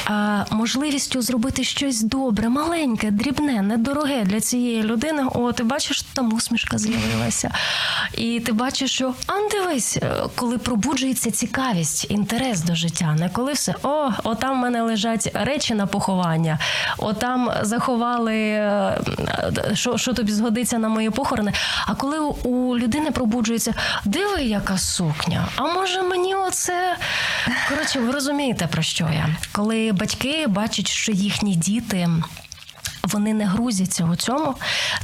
а, 0.06 0.46
можливістю 0.52 1.22
зробити 1.22 1.64
щось 1.64 2.02
добре, 2.02 2.50
маленьке, 2.50 3.12
дрібне, 3.12 3.62
недороге 3.62 4.24
для 4.24 4.42
цієї 4.42 4.84
людини. 4.84 5.24
О, 5.36 5.52
ти 5.52 5.64
бачиш, 5.64 6.02
там 6.02 6.34
усмішка 6.34 6.78
з'явилася. 7.06 7.52
І 8.14 8.40
ти 8.40 8.52
бачиш, 8.52 8.92
що 8.92 9.14
а 9.28 9.34
ну, 9.34 9.50
дивись, 9.50 9.98
е, 9.98 10.12
коли 10.36 10.58
пробуджується 10.58 11.32
цікавість, 11.32 12.12
інтерес 12.12 12.62
до 12.62 12.76
життя, 12.76 13.16
не 13.20 13.30
коли 13.30 13.54
все 13.54 13.76
о, 13.84 14.10
отам 14.24 14.58
в 14.58 14.62
мене 14.62 14.82
лежать 14.82 15.32
речі 15.34 15.74
на 15.74 15.88
поховання, 15.88 16.60
отам 16.98 17.52
заховали, 17.62 18.36
е, 18.36 19.02
що, 19.74 19.98
що 19.98 20.14
тобі 20.14 20.32
згодиться 20.32 20.78
на 20.78 20.90
мої 20.90 21.10
похорони. 21.10 21.54
А 21.86 21.96
коли 21.96 22.20
у 22.20 22.78
людини 22.78 23.12
пробуджується, 23.12 23.74
диви, 24.06 24.44
яка 24.44 24.78
сукня, 24.78 25.48
а 25.56 25.64
може 25.64 26.02
мені 26.02 26.36
оце. 26.36 26.98
Коротше, 27.70 28.00
ви 28.00 28.12
розумієте 28.12 28.68
про 28.68 28.82
що 28.82 29.04
я? 29.04 29.30
Коли 29.52 29.92
батьки 29.92 30.48
бачать, 30.48 30.88
що 30.88 31.12
їхні 31.12 31.56
діти. 31.56 32.10
Вони 33.06 33.34
не 33.34 33.46
грузяться 33.46 34.06
у 34.06 34.16
цьому. 34.16 34.56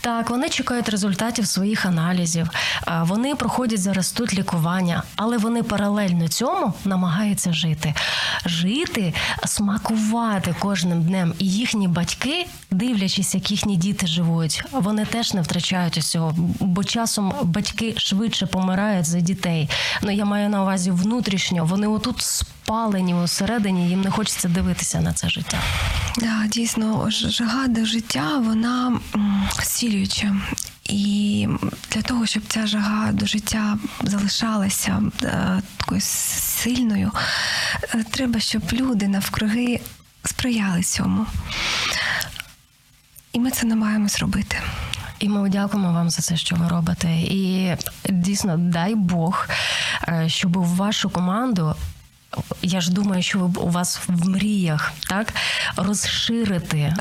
Так, 0.02 0.30
вони 0.30 0.50
чекають 0.50 0.90
результатів 0.90 1.48
своїх 1.48 1.86
аналізів, 1.86 2.50
вони 3.02 3.36
проходять 3.36 3.82
зараз 3.82 4.12
тут 4.12 4.34
лікування, 4.34 5.04
але 5.16 5.38
вони 5.38 5.64
паралельно 5.64 6.28
цьому 6.28 6.74
намагаються 6.86 7.54
жити. 7.54 7.94
Жити, 8.46 9.14
смакувати 9.46 10.56
кожним 10.60 11.04
днем. 11.04 11.34
І 11.40 11.50
їхні 11.50 11.88
батьки, 11.88 12.46
дивлячись, 12.72 13.36
як 13.36 13.52
їхні 13.52 13.78
діти 13.78 14.08
живуть, 14.08 14.64
вони 14.72 15.06
теж 15.06 15.34
не 15.34 15.42
втрачають 15.42 15.98
усього, 15.98 16.34
бо 16.60 16.84
часом 16.84 17.34
батьки 17.44 17.94
швидше 17.98 18.46
помирають 18.46 19.06
за 19.06 19.20
дітей. 19.20 19.70
Ну 20.02 20.12
я 20.12 20.26
маю 20.26 20.50
на 20.50 20.62
увазі 20.62 20.92
внутрішньо. 20.92 21.66
Вони 21.66 21.88
отут 21.88 22.44
спалені 22.64 23.14
усередині, 23.14 23.90
їм 23.90 24.02
не 24.02 24.12
хочеться 24.12 24.48
дивитися 24.48 25.02
на 25.02 25.14
це 25.14 25.30
життя. 25.30 25.60
Да, 26.18 26.48
дійсно, 26.48 27.10
жага 27.10 27.68
до 27.68 27.86
життя, 27.86 28.38
вона 28.38 29.00
зцілююча. 29.64 30.36
І 30.84 31.48
для 31.92 32.02
того, 32.02 32.26
щоб 32.26 32.44
ця 32.48 32.68
жага 32.68 33.12
до 33.12 33.26
життя 33.26 33.78
залишалася 34.04 35.02
е, 35.24 35.62
такою 35.78 36.02
сильною, 36.02 37.12
е, 37.96 38.04
треба, 38.12 38.40
щоб 38.40 38.62
люди 38.74 39.08
навкруги 39.08 39.80
сприяли 40.26 40.84
цьому. 40.84 41.26
І 43.34 43.40
ми 43.40 43.52
це 43.52 43.66
намагаємось 43.66 44.20
робити. 44.20 44.58
І 45.20 45.30
ми 45.30 45.50
дякуємо 45.50 45.94
вам 45.94 46.10
за 46.10 46.22
це, 46.22 46.38
що 46.38 46.56
ви 46.56 46.68
робите. 46.68 47.10
І 47.12 47.76
дійсно, 48.10 48.58
дай 48.58 48.96
Бог, 48.96 49.48
е, 50.08 50.24
щоб 50.28 50.58
в 50.58 50.76
вашу 50.76 51.10
команду. 51.10 51.76
Я 52.62 52.82
ж 52.82 52.92
думаю, 52.92 53.24
що 53.24 53.40
ви 53.40 53.62
у 53.62 53.70
вас 53.70 54.00
в 54.08 54.30
мріях 54.30 54.94
так 55.10 55.34
розширити. 55.76 56.94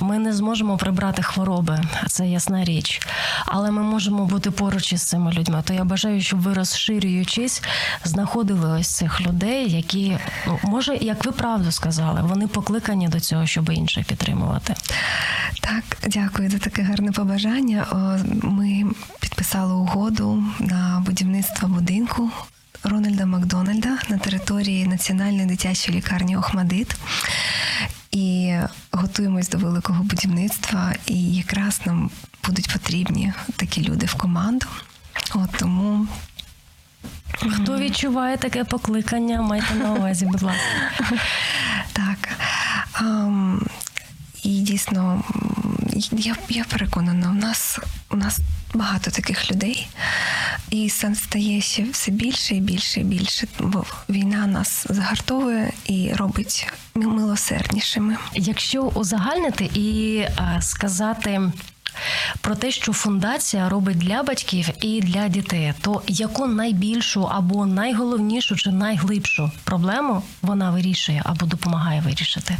Ми 0.00 0.18
не 0.18 0.32
зможемо 0.32 0.76
прибрати 0.76 1.22
хвороби, 1.22 1.80
це 2.08 2.26
ясна 2.28 2.64
річ. 2.64 3.02
Але 3.46 3.70
ми 3.70 3.82
можемо 3.82 4.24
бути 4.24 4.50
поруч 4.50 4.92
із 4.92 5.02
цими 5.02 5.32
людьми. 5.32 5.62
То 5.64 5.74
я 5.74 5.84
бажаю, 5.84 6.22
щоб 6.22 6.40
ви 6.40 6.54
розширюючись, 6.54 7.62
знаходили 8.04 8.80
ось 8.80 8.88
цих 8.88 9.20
людей, 9.20 9.70
які 9.70 10.18
ну, 10.46 10.58
може, 10.62 10.96
як 10.96 11.24
ви 11.24 11.32
правду 11.32 11.72
сказали, 11.72 12.22
вони 12.22 12.46
покликані 12.46 13.08
до 13.08 13.20
цього, 13.20 13.46
щоб 13.46 13.70
інших 13.70 14.06
підтримувати. 14.06 14.74
Так, 15.60 15.84
дякую 16.06 16.50
за 16.50 16.58
таке 16.58 16.82
гарне 16.82 17.12
побажання. 17.12 17.86
Ми 18.42 18.84
підписали 19.20 19.74
угоду 19.74 20.44
на 20.60 21.02
будівництво 21.06 21.68
будинку 21.68 22.30
Рональда 22.84 23.26
Макдональда 23.26 23.98
на 24.08 24.18
території 24.18 24.86
Національної 24.86 25.46
дитячої 25.46 25.98
лікарні 25.98 26.36
Охмадит. 26.36 26.96
І 28.10 28.54
готуємось 28.92 29.48
до 29.48 29.58
великого 29.58 30.02
будівництва, 30.04 30.94
і 31.06 31.34
якраз 31.34 31.80
нам 31.86 32.10
будуть 32.46 32.72
потрібні 32.72 33.32
такі 33.56 33.82
люди 33.88 34.06
в 34.06 34.14
команду. 34.14 34.66
От 35.34 35.50
тому 35.58 36.06
Хто 37.34 37.78
відчуває 37.78 38.36
таке 38.36 38.64
покликання, 38.64 39.42
майте 39.42 39.74
на 39.74 39.92
увазі, 39.92 40.26
будь 40.26 40.42
ласка. 40.42 40.62
Так. 41.92 42.28
Ам, 42.92 43.66
і 44.42 44.48
дійсно, 44.48 45.22
я, 46.12 46.36
я 46.48 46.64
переконана, 46.64 47.30
у 47.30 47.34
нас, 47.34 47.78
у 48.10 48.16
нас 48.16 48.40
багато 48.74 49.10
таких 49.10 49.50
людей, 49.50 49.88
і 50.72 50.88
це 50.88 51.14
стає 51.14 51.60
ще 51.60 51.84
все 51.84 52.10
більше 52.10 52.54
і 52.54 52.60
більше 52.60 53.00
і 53.00 53.04
більше, 53.04 53.46
бо 53.58 53.84
війна 54.08 54.46
нас 54.46 54.86
загартовує 54.90 55.72
і 55.86 56.12
робить 56.12 56.72
ми- 56.94 57.06
милосерднішими. 57.06 58.16
Якщо 58.34 58.82
узагальнити 58.82 59.70
і 59.74 60.24
сказати. 60.60 61.40
Про 62.40 62.54
те, 62.54 62.70
що 62.70 62.92
фундація 62.92 63.68
робить 63.68 63.98
для 63.98 64.22
батьків 64.22 64.68
і 64.80 65.00
для 65.00 65.28
дітей, 65.28 65.74
то 65.80 66.02
яку 66.06 66.46
найбільшу 66.46 67.24
або 67.24 67.66
найголовнішу 67.66 68.56
чи 68.56 68.70
найглибшу 68.70 69.50
проблему 69.64 70.22
вона 70.42 70.70
вирішує 70.70 71.22
або 71.24 71.46
допомагає 71.46 72.00
вирішити? 72.00 72.56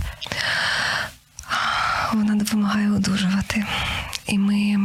Вона 2.13 2.35
допомагає 2.35 2.91
одужувати. 2.91 3.67
І 4.27 4.39
ми 4.39 4.77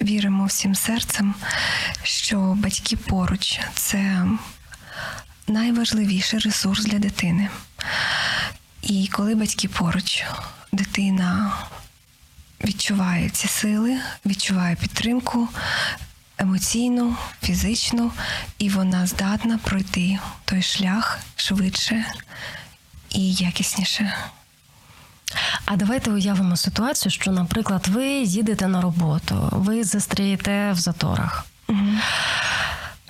віримо 0.00 0.44
всім 0.44 0.74
серцем, 0.74 1.34
що 2.02 2.38
батьки 2.38 2.96
поруч 2.96 3.60
це 3.74 4.26
найважливіший 5.46 6.38
ресурс 6.38 6.84
для 6.84 6.98
дитини. 6.98 7.48
І 8.82 9.08
коли 9.12 9.34
батьки 9.34 9.68
поруч, 9.68 10.24
дитина 10.72 11.52
відчуває 12.64 13.30
ці 13.30 13.48
сили, 13.48 14.00
відчуває 14.26 14.76
підтримку 14.76 15.48
емоційну, 16.38 17.16
фізичну, 17.42 18.12
і 18.58 18.68
вона 18.68 19.06
здатна 19.06 19.58
пройти 19.58 20.18
той 20.44 20.62
шлях 20.62 21.18
швидше 21.36 22.04
і 23.10 23.34
якісніше. 23.34 24.14
А 25.64 25.76
давайте 25.76 26.10
уявимо 26.10 26.56
ситуацію, 26.56 27.12
що, 27.12 27.30
наприклад, 27.32 27.88
ви 27.88 28.06
їдете 28.08 28.68
на 28.68 28.80
роботу, 28.80 29.48
ви 29.52 29.84
застрієте 29.84 30.72
в 30.72 30.76
заторах. 30.76 31.46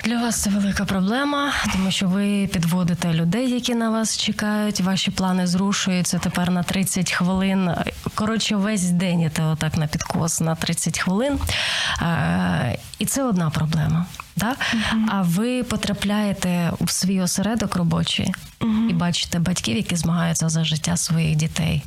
Для 0.04 0.20
вас 0.20 0.42
це 0.42 0.50
велика 0.50 0.84
проблема, 0.84 1.52
тому 1.72 1.90
що 1.90 2.08
ви 2.08 2.46
підводите 2.52 3.14
людей, 3.14 3.50
які 3.50 3.74
на 3.74 3.90
вас 3.90 4.18
чекають. 4.18 4.80
Ваші 4.80 5.10
плани 5.10 5.46
зрушуються 5.46 6.18
тепер 6.18 6.50
на 6.50 6.62
30 6.62 7.12
хвилин. 7.12 7.70
Коротше, 8.14 8.56
весь 8.56 8.90
день 8.90 9.20
іде 9.20 9.42
отак 9.42 9.76
на 9.76 9.86
підкос 9.86 10.40
на 10.40 10.54
30 10.54 10.98
хвилин. 10.98 11.38
І 12.98 13.06
це 13.06 13.22
одна 13.22 13.50
проблема. 13.50 14.06
Да? 14.36 14.56
А 15.08 15.22
ви 15.22 15.62
потрапляєте 15.62 16.72
в 16.80 16.90
свій 16.90 17.20
осередок 17.20 17.76
робочий 17.76 18.34
і 18.90 18.92
бачите 18.92 19.38
батьків, 19.38 19.76
які 19.76 19.96
змагаються 19.96 20.48
за 20.48 20.64
життя 20.64 20.96
своїх 20.96 21.36
дітей. 21.36 21.84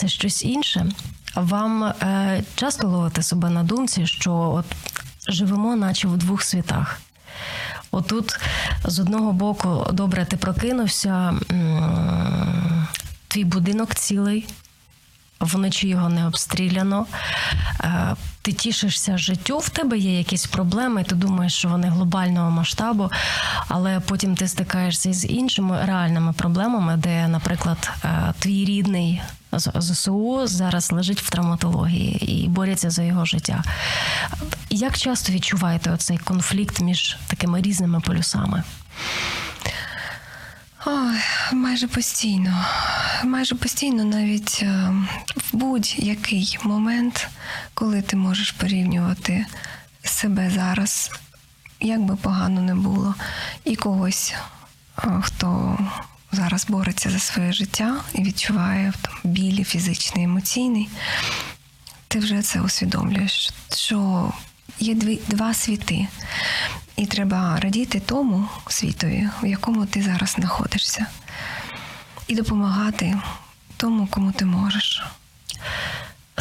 Це 0.00 0.08
щось 0.08 0.42
інше. 0.44 0.86
Вам 1.34 1.84
е, 1.84 2.42
часто 2.54 2.88
ловите 2.88 3.22
себе 3.22 3.50
на 3.50 3.62
думці, 3.62 4.06
що 4.06 4.32
от 4.34 4.64
живемо, 5.28 5.76
наче 5.76 6.08
в 6.08 6.16
двох 6.16 6.42
світах. 6.42 7.00
Отут, 7.90 8.40
з 8.84 8.98
одного 9.00 9.32
боку, 9.32 9.86
добре, 9.92 10.24
ти 10.24 10.36
прокинувся, 10.36 11.34
твій 13.28 13.44
будинок 13.44 13.94
цілий, 13.94 14.46
вночі 15.40 15.88
його 15.88 16.08
не 16.08 16.26
обстріляно. 16.26 17.06
Е, 17.80 18.16
Ти 18.42 18.52
тішишся 18.52 19.18
життю, 19.18 19.58
в 19.58 19.68
тебе 19.68 19.98
є 19.98 20.18
якісь 20.18 20.46
проблеми, 20.46 21.04
ти 21.04 21.14
думаєш, 21.14 21.54
що 21.54 21.68
вони 21.68 21.88
глобального 21.88 22.50
масштабу, 22.50 23.10
але 23.68 24.00
потім 24.00 24.36
ти 24.36 24.48
стикаєшся 24.48 25.08
із 25.08 25.24
іншими 25.24 25.84
реальними 25.84 26.32
проблемами, 26.32 26.96
де, 26.96 27.28
наприклад, 27.28 27.90
е, 28.04 28.34
твій 28.38 28.64
рідний 28.64 29.22
з 29.52 29.72
ЗСУ 29.80 30.46
зараз 30.46 30.92
лежить 30.92 31.22
в 31.22 31.30
травматології 31.30 32.32
і 32.44 32.48
борються 32.48 32.90
за 32.90 33.02
його 33.02 33.24
життя. 33.24 33.62
Як 34.70 34.98
часто 34.98 35.32
відчуваєте 35.32 35.90
оцей 35.90 36.18
конфлікт 36.18 36.80
між 36.80 37.16
такими 37.26 37.62
різними 37.62 38.00
полюсами? 38.00 38.62
Ой, 40.86 41.20
майже 41.52 41.88
постійно. 41.88 42.64
Майже 43.24 43.54
постійно, 43.54 44.04
навіть 44.04 44.60
е, 44.62 44.92
в 45.36 45.56
будь-який 45.56 46.58
момент, 46.62 47.28
коли 47.74 48.02
ти 48.02 48.16
можеш 48.16 48.50
порівнювати 48.50 49.46
себе 50.04 50.50
зараз, 50.54 51.10
як 51.80 52.00
би 52.00 52.16
погано 52.16 52.60
не 52.60 52.74
було, 52.74 53.14
і 53.64 53.76
когось, 53.76 54.34
е, 54.98 55.20
хто 55.22 55.78
зараз 56.32 56.66
бореться 56.68 57.10
за 57.10 57.18
своє 57.18 57.52
життя 57.52 57.96
і 58.14 58.22
відчуває 58.22 58.92
там, 59.02 59.14
білі 59.24 59.64
фізичний, 59.64 60.24
емоційний, 60.24 60.88
ти 62.08 62.18
вже 62.18 62.42
це 62.42 62.60
усвідомлюєш, 62.60 63.50
що 63.74 64.32
є 64.78 64.94
дві, 64.94 65.20
два 65.28 65.54
світи. 65.54 66.08
І 67.00 67.06
треба 67.06 67.60
радіти 67.60 68.00
тому 68.00 68.48
світові, 68.68 69.28
в 69.42 69.46
якому 69.46 69.86
ти 69.86 70.02
зараз 70.02 70.30
знаходишся, 70.30 71.06
і 72.26 72.34
допомагати 72.34 73.18
тому, 73.76 74.06
кому 74.10 74.32
ти 74.32 74.44
можеш. 74.44 75.02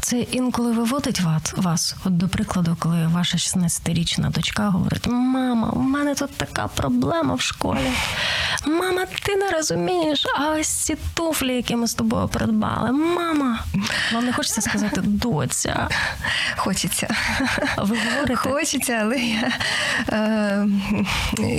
Це 0.02 0.20
інколи 0.20 0.72
виводить 0.72 1.22
вас, 1.22 1.54
вас, 1.58 1.96
от 2.06 2.18
до 2.18 2.28
прикладу, 2.28 2.78
коли 2.80 3.08
ваша 3.08 3.38
16-річна 3.38 4.32
дочка 4.32 4.70
говорить: 4.70 5.08
Мама, 5.08 5.70
у 5.70 5.80
мене 5.80 6.16
тут 6.16 6.32
така 6.32 6.68
проблема 6.68 7.36
в 7.36 7.42
школі. 7.42 7.92
Мама, 8.66 9.06
ти 9.24 9.36
не 9.36 9.52
розумієш, 9.52 10.26
а 10.36 10.50
ось 10.52 10.68
ці 10.68 10.98
туфлі, 11.14 11.56
які 11.56 11.76
ми 11.76 11.88
з 11.88 11.94
тобою 11.94 12.28
придбали. 12.28 12.92
Мама, 12.92 13.60
вам 14.14 14.26
не 14.26 14.34
хочеться 14.34 14.62
сказати 14.62 15.02
доця. 15.02 15.90
Хочеться. 16.56 17.16
Ви 17.78 17.98
говорите? 18.10 18.36
Хочеться, 18.36 19.00
але 19.02 19.18
я, 19.18 19.52
е, 20.10 20.68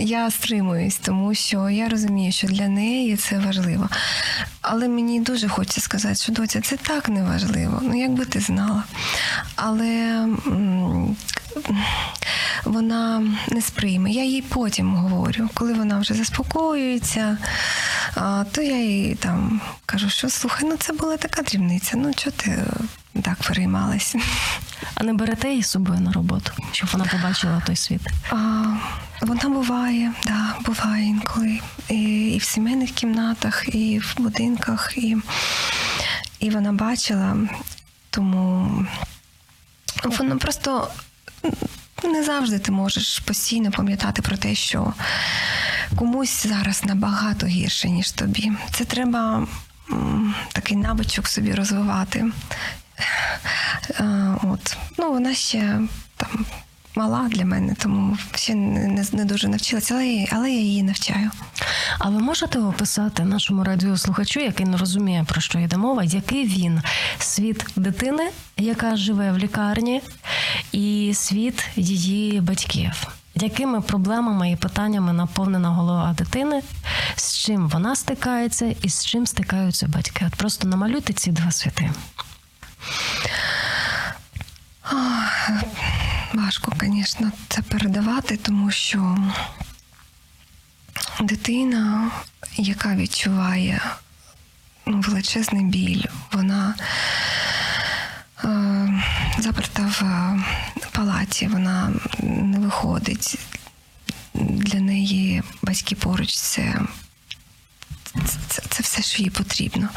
я 0.01 0.31
стримуюсь, 0.31 0.97
тому 0.97 1.35
що 1.35 1.69
я 1.69 1.89
розумію, 1.89 2.33
що 2.33 2.47
для 2.47 2.69
неї 2.69 3.17
це 3.17 3.39
важливо. 3.39 3.89
Але 4.63 4.89
мені 4.89 5.21
дуже 5.21 5.49
хочеться 5.49 5.81
сказати, 5.81 6.15
що 6.15 6.33
доця, 6.33 6.61
це 6.61 6.77
так 6.77 7.09
не 7.09 7.23
важливо. 7.23 7.81
Ну, 7.83 8.01
якби 8.01 8.25
ти 8.31 8.41
знала. 8.41 8.85
Але 9.57 10.27
вона 12.65 13.23
не 13.49 13.63
сприйме. 13.63 14.11
Я 14.11 14.25
їй 14.25 14.43
потім 14.43 14.95
говорю, 14.95 15.49
коли 15.55 15.73
вона 15.73 15.99
вже 15.99 16.15
заспокоюється, 16.15 17.39
то 18.53 18.63
я 18.63 18.85
їй 18.85 19.15
там 19.15 19.61
кажу, 19.87 20.11
що 20.11 20.31
слухай, 20.31 20.69
ну 20.69 20.77
це 20.77 20.93
була 20.93 21.17
така 21.17 21.43
дрібниця. 21.43 21.97
Ну 21.97 22.15
чого 22.15 22.37
ти 22.37 22.65
так 23.23 23.39
переймалась? 23.49 24.17
А 24.95 25.05
не 25.05 25.13
берете 25.13 25.49
її 25.49 25.63
з 25.63 25.71
собою 25.71 26.01
на 26.01 26.13
роботу, 26.13 26.53
щоб 26.73 26.89
вона 26.93 27.05
побачила 27.05 27.63
той 27.67 27.77
світ? 27.77 28.01
А, 28.31 28.65
вона 29.21 29.49
буває, 29.49 30.13
да, 30.25 30.55
буває 30.65 31.05
інколи. 31.07 31.61
І, 31.89 32.31
і 32.31 32.39
в 32.39 32.43
сімейних 32.43 32.91
кімнатах, 32.91 33.75
і 33.75 33.99
в 33.99 34.15
будинках, 34.19 34.93
і, 34.97 35.17
і 36.41 36.51
вона 36.51 36.73
бачила, 36.73 37.37
тому 38.11 38.71
воно 40.05 40.39
просто 40.39 40.91
не 42.05 42.25
завжди 42.25 42.59
ти 42.59 42.73
можеш 42.73 43.19
постійно 43.19 43.71
пам'ятати 43.71 44.23
про 44.23 44.37
те, 44.37 44.55
що 44.55 44.93
комусь 45.97 46.47
зараз 46.47 46.85
набагато 46.85 47.47
гірше, 47.47 47.89
ніж 47.91 48.11
тобі. 48.11 48.53
Це 48.73 48.85
треба 48.85 49.47
такий 50.53 50.77
навичок 50.77 51.29
собі 51.29 51.55
розвивати. 51.55 52.27
Е, 53.91 54.35
От. 54.43 54.77
Ну, 54.99 55.13
вона 55.13 55.35
ще 55.35 55.81
там 56.17 56.47
мала 56.95 57.29
для 57.29 57.45
мене, 57.45 57.75
тому 57.79 58.17
ще 58.35 58.55
не, 58.55 58.87
не, 58.87 59.07
не 59.13 59.25
дуже 59.25 59.49
навчилася, 59.49 59.95
але, 59.95 60.27
але 60.33 60.51
я 60.51 60.61
її 60.61 60.83
навчаю. 60.83 61.31
А 61.99 62.09
ви 62.09 62.19
можете 62.19 62.59
описати 62.59 63.25
нашому 63.25 63.65
радіослухачу, 63.65 64.41
який 64.41 64.67
не 64.67 64.77
розуміє, 64.77 65.25
про 65.29 65.41
що 65.41 65.59
йде 65.59 65.77
мова, 65.77 66.05
який 66.05 66.45
він 66.45 66.83
світ 67.19 67.67
дитини, 67.77 68.31
яка 68.57 68.97
живе 68.97 69.33
в 69.33 69.39
лікарні, 69.39 70.03
і 70.73 71.13
світ 71.15 71.65
її 71.77 72.41
батьків? 72.41 73.07
Якими 73.35 73.81
проблемами 73.81 74.51
і 74.51 74.57
питаннями 74.57 75.13
наповнена 75.13 75.69
голова 75.69 76.15
дитини, 76.19 76.63
з 77.17 77.39
чим 77.39 77.69
вона 77.69 77.97
стикається 77.97 78.75
і 78.83 78.89
з 78.89 79.07
чим 79.07 79.27
стикаються 79.27 79.89
батьки? 79.89 80.25
От 80.27 80.35
просто 80.35 80.69
намалюйте 80.69 81.13
ці 81.13 81.31
два 81.31 81.51
світи. 81.51 81.91
Важко, 86.35 86.73
звісно, 86.81 87.33
це 87.49 87.63
передавати, 87.63 88.37
тому 88.37 88.71
що 88.71 89.17
дитина, 91.21 92.11
яка 92.57 92.95
відчуває 92.95 93.81
ну, 94.87 95.01
величезний 95.01 95.65
біль, 95.65 96.05
вона 96.33 96.75
е, 98.45 99.03
заперта 99.39 99.83
в 99.83 100.03
палаті, 100.93 101.47
вона 101.47 101.93
не 102.23 102.59
виходить. 102.59 103.39
Для 104.35 104.81
неї 104.81 105.43
батьки 105.63 105.97
поруч 105.97 106.37
це, 106.37 106.81
це, 108.49 108.63
це 108.69 108.83
все, 108.83 109.03
що 109.03 109.23
їй 109.23 109.31
потрібно. 109.31 109.89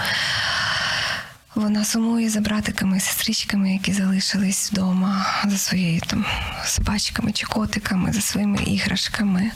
Вона 1.55 1.85
сумує 1.85 2.29
за 2.29 2.41
братиками 2.41 2.97
і 2.97 2.99
сестричками, 2.99 3.73
які 3.73 3.93
залишились 3.93 4.71
вдома, 4.71 5.25
за 5.45 5.57
своєю 5.57 6.01
там 6.01 6.25
собачками 6.65 7.31
чи 7.31 7.45
котиками, 7.45 8.13
за 8.13 8.21
своїми 8.21 8.63
іграшками, 8.63 9.51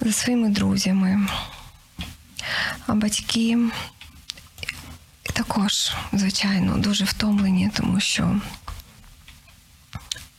за 0.00 0.12
своїми 0.12 0.48
друзями. 0.48 1.28
А 2.86 2.94
батьки 2.94 3.58
також, 5.32 5.92
звичайно, 6.12 6.78
дуже 6.78 7.04
втомлені, 7.04 7.70
тому 7.76 8.00
що 8.00 8.40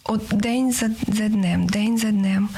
от 0.03 0.27
день 0.31 0.71
за, 0.71 0.89
за 1.07 1.27
днем, 1.27 1.67
день 1.67 1.97
за 1.97 2.11
днем 2.11 2.49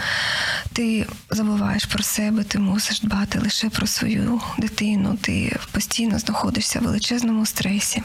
ти 0.73 1.07
забуваєш 1.29 1.85
про 1.85 2.03
себе, 2.03 2.43
ти 2.43 2.59
мусиш 2.59 3.01
дбати 3.01 3.39
лише 3.39 3.69
про 3.69 3.87
свою 3.87 4.41
дитину, 4.57 5.17
ти 5.21 5.57
постійно 5.71 6.19
знаходишся 6.19 6.79
в 6.79 6.83
величезному 6.83 7.45
стресі. 7.45 8.03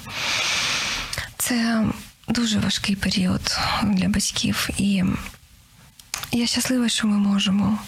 Це 1.39 1.85
дуже 2.29 2.59
важкий 2.59 2.97
період 2.97 3.59
для 3.83 4.09
батьків. 4.09 4.69
І 4.79 5.05
я 6.33 6.47
щаслива, 6.47 6.89
що 6.89 7.07
ми 7.07 7.19
можемо 7.19 7.79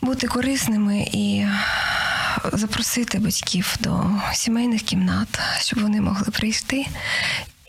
бути 0.00 0.26
корисними 0.26 1.08
і 1.12 1.46
запросити 2.52 3.18
батьків 3.18 3.76
до 3.80 4.10
сімейних 4.32 4.82
кімнат, 4.82 5.40
щоб 5.60 5.80
вони 5.80 6.00
могли 6.00 6.26
прийти 6.26 6.86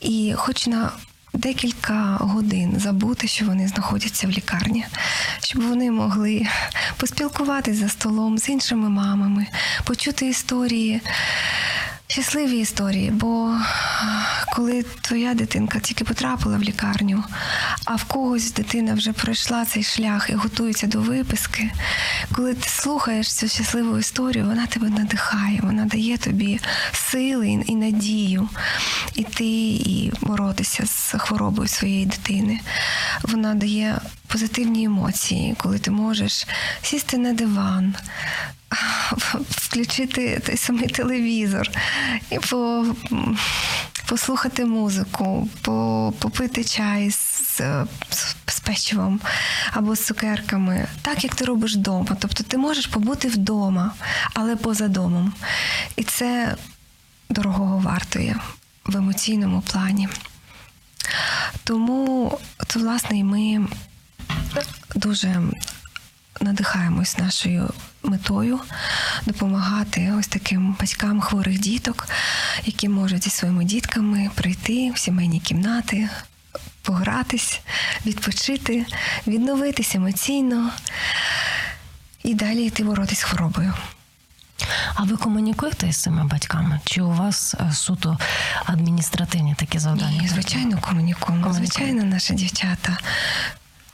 і 0.01 0.33
хоч 0.35 0.67
на 0.67 0.91
декілька 1.37 2.17
годин 2.19 2.73
забути, 2.77 3.27
що 3.27 3.45
вони 3.45 3.67
знаходяться 3.67 4.27
в 4.27 4.29
лікарні, 4.29 4.85
щоб 5.39 5.61
вони 5.61 5.91
могли 5.91 6.47
поспілкуватися 6.97 7.79
за 7.79 7.89
столом 7.89 8.37
з 8.37 8.49
іншими 8.49 8.89
мамами, 8.89 9.47
почути 9.85 10.27
історії. 10.27 11.01
Щасливі 12.07 12.59
історії, 12.59 13.11
бо 13.11 13.57
коли 14.55 14.83
твоя 14.83 15.33
дитинка 15.33 15.79
тільки 15.79 16.03
потрапила 16.03 16.57
в 16.57 16.61
лікарню, 16.61 17.23
а 17.85 17.95
в 17.95 18.03
когось 18.03 18.51
дитина 18.51 18.93
вже 18.93 19.13
пройшла 19.13 19.65
цей 19.65 19.83
шлях 19.83 20.29
і 20.29 20.33
готується 20.33 20.87
до 20.87 20.99
виписки, 20.99 21.71
коли 22.35 22.53
ти 22.53 22.69
слухаєш 22.69 23.33
цю 23.33 23.47
щасливу 23.47 23.97
історію, 23.97 24.45
вона 24.45 24.67
тебе 24.67 24.89
надихає, 24.89 25.59
вона 25.63 25.85
дає 25.85 26.17
тобі 26.17 26.59
сили 26.93 27.49
і 27.65 27.75
надію 27.75 28.49
іти 29.15 29.69
і 29.69 30.11
боротися 30.21 30.85
з 30.85 31.15
хворобою 31.17 31.67
своєї 31.67 32.05
дитини. 32.05 32.59
Вона 33.23 33.53
дає 33.53 33.97
позитивні 34.27 34.83
емоції, 34.83 35.55
коли 35.57 35.79
ти 35.79 35.91
можеш 35.91 36.47
сісти 36.81 37.17
на 37.17 37.33
диван, 37.33 37.95
включити 39.49 40.41
той 40.45 40.57
самий 40.57 40.87
телевізор 40.87 41.69
і 42.29 42.39
по, 42.39 42.85
послухати 44.05 44.65
музику, 44.65 45.49
по, 45.61 46.13
попити 46.19 46.63
чай 46.63 47.11
з, 47.11 47.61
з, 48.47 48.59
печивом 48.65 49.19
або 49.71 49.95
з 49.95 50.05
цукерками, 50.05 50.87
так 51.01 51.23
як 51.23 51.35
ти 51.35 51.45
робиш 51.45 51.75
вдома. 51.75 52.17
Тобто 52.19 52.43
ти 52.43 52.57
можеш 52.57 52.87
побути 52.87 53.27
вдома, 53.27 53.91
але 54.33 54.55
поза 54.55 54.87
домом. 54.87 55.33
І 55.95 56.03
це 56.03 56.55
дорогого 57.29 57.77
вартує. 57.77 58.35
в 58.85 58.97
емоційному 58.97 59.61
плані. 59.61 60.09
Тому, 61.63 62.39
от, 62.59 62.75
власне, 62.75 63.17
і 63.17 63.23
ми 63.23 63.67
дуже 64.95 65.41
надихаємось 66.41 67.17
нашою 67.17 67.69
метою 68.05 68.59
допомагати 69.25 70.13
ось 70.19 70.27
таким 70.27 70.75
батькам 70.79 71.21
хворих 71.21 71.59
діток, 71.59 72.07
які 72.65 72.89
можуть 72.89 73.23
зі 73.23 73.29
своїми 73.29 73.65
дітками 73.65 74.29
прийти 74.35 74.91
в 74.91 74.97
сімейні 74.97 75.39
кімнати, 75.39 76.09
погратись, 76.81 77.61
відпочити, 78.05 78.85
відновитись 79.27 79.95
емоційно 79.95 80.71
і 82.23 82.33
далі 82.33 82.65
йти 82.65 82.83
боротись 82.83 83.19
з 83.19 83.23
хворобою. 83.23 83.73
А 84.95 85.03
ви 85.03 85.17
комунікуєте 85.17 85.91
з 85.91 85.97
цими 85.97 86.23
батьками? 86.23 86.79
Чи 86.85 87.01
у 87.01 87.11
вас 87.11 87.55
е, 87.59 87.73
суто 87.73 88.17
адміністративні 88.65 89.55
такі 89.55 89.79
завдання? 89.79 90.21
Ні, 90.21 90.27
звичайно, 90.27 90.79
комунікуємо. 90.81 91.43
Комунікуємо. 91.43 91.53
Звичайно, 91.53 92.03
наші 92.03 92.33
дівчата 92.33 92.97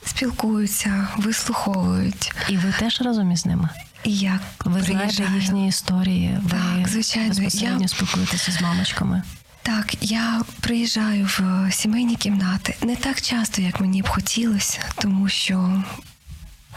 спілкуються, 0.06 1.08
вислуховують. 1.16 2.32
І 2.48 2.56
ви 2.56 2.72
теж 2.78 3.00
разом 3.00 3.32
із 3.32 3.46
ними? 3.46 3.68
І 4.04 4.16
я 4.16 4.40
Ви 4.64 4.82
знаєте 4.82 5.30
їхні 5.34 5.68
історії? 5.68 6.38
Ви 6.42 6.50
Так, 6.50 6.88
звичайно. 6.88 7.34
Я- 7.80 7.88
спілкуєтеся 7.88 8.52
з 8.52 8.60
мамочками? 8.60 9.22
Так, 9.62 9.94
я 10.00 10.42
приїжджаю 10.60 11.24
в 11.26 11.68
сімейні 11.72 12.16
кімнати 12.16 12.76
не 12.82 12.96
так 12.96 13.20
часто, 13.20 13.62
як 13.62 13.80
мені 13.80 14.02
б 14.02 14.08
хотілося, 14.08 14.78
тому 15.02 15.28
що 15.28 15.82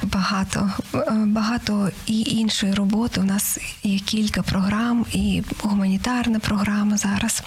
багато, 0.04 0.72
е, 0.94 1.12
багато 1.26 1.92
і 2.06 2.22
іншої 2.22 2.74
роботи. 2.74 3.22
У 3.22 3.24
нас 3.24 3.58
є 3.84 4.00
кілька 4.00 4.42
програм, 4.44 5.06
і 5.12 5.44
гуманітарна 5.62 6.40
програма 6.40 6.98
зараз. 6.98 7.44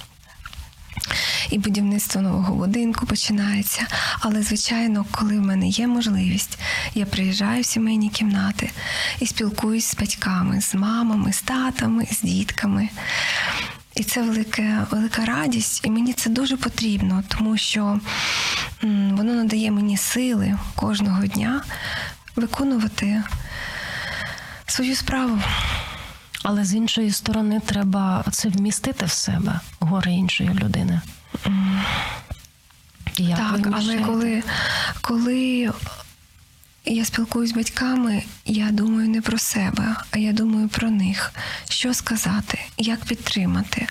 І 1.50 1.58
будівництво 1.58 2.20
нового 2.20 2.54
будинку 2.54 3.06
починається. 3.06 3.86
Але, 4.20 4.42
звичайно, 4.42 5.04
коли 5.10 5.38
в 5.38 5.42
мене 5.42 5.68
є 5.68 5.86
можливість, 5.86 6.58
я 6.94 7.06
приїжджаю 7.06 7.62
в 7.62 7.66
сімейні 7.66 8.08
кімнати 8.08 8.70
і 9.20 9.26
спілкуюсь 9.26 9.86
з 9.86 9.96
батьками, 9.96 10.60
з 10.60 10.74
мамами, 10.74 11.32
з 11.32 11.42
татами, 11.42 12.06
з 12.10 12.20
дітками. 12.22 12.88
І 13.94 14.04
це 14.04 14.22
велика, 14.22 14.86
велика 14.90 15.24
радість, 15.24 15.80
і 15.84 15.90
мені 15.90 16.12
це 16.12 16.30
дуже 16.30 16.56
потрібно, 16.56 17.22
тому 17.28 17.56
що 17.56 18.00
воно 18.82 19.34
надає 19.34 19.70
мені 19.70 19.96
сили 19.96 20.58
кожного 20.74 21.26
дня 21.26 21.64
виконувати 22.36 23.22
свою 24.66 24.96
справу. 24.96 25.38
Але 26.42 26.64
з 26.64 26.74
іншої 26.74 27.10
сторони, 27.12 27.60
треба 27.66 28.24
це 28.30 28.48
вмістити 28.48 29.06
в 29.06 29.10
себе 29.10 29.60
горе 29.80 30.12
іншої 30.12 30.50
людини. 30.50 31.00
Як 33.16 33.38
так, 33.38 33.68
але 33.72 33.98
коли, 33.98 34.42
коли 35.00 35.70
я 36.84 37.04
спілкуюсь 37.04 37.50
з 37.50 37.54
батьками, 37.54 38.22
я 38.44 38.70
думаю 38.70 39.08
не 39.08 39.20
про 39.20 39.38
себе, 39.38 39.96
а 40.10 40.18
я 40.18 40.32
думаю 40.32 40.68
про 40.68 40.90
них. 40.90 41.32
Що 41.68 41.94
сказати, 41.94 42.58
як 42.76 43.04
підтримати, 43.04 43.86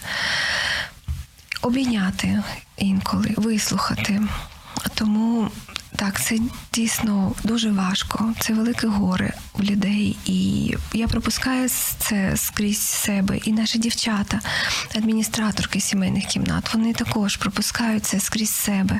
обійняти 1.62 2.44
інколи, 2.78 3.34
вислухати. 3.38 4.22
Тому 4.94 5.50
так, 5.96 6.22
це 6.22 6.38
дійсно 6.74 7.34
дуже 7.44 7.72
важко. 7.72 8.34
Це 8.40 8.54
велике 8.54 8.88
горе 8.88 9.34
у 9.54 9.64
людей. 9.64 10.18
І 10.26 10.74
я 10.94 11.08
пропускаю 11.08 11.70
це 12.00 12.38
скрізь 12.38 12.82
себе. 12.82 13.38
І 13.38 13.52
наші 13.52 13.80
дівчата, 13.80 14.40
адміністраторки 14.96 15.80
сімейних 15.80 16.26
кімнат, 16.26 16.74
вони 16.74 16.94
також 16.94 17.36
пропускають 17.36 18.06
це 18.06 18.20
скрізь 18.20 18.54
себе. 18.54 19.00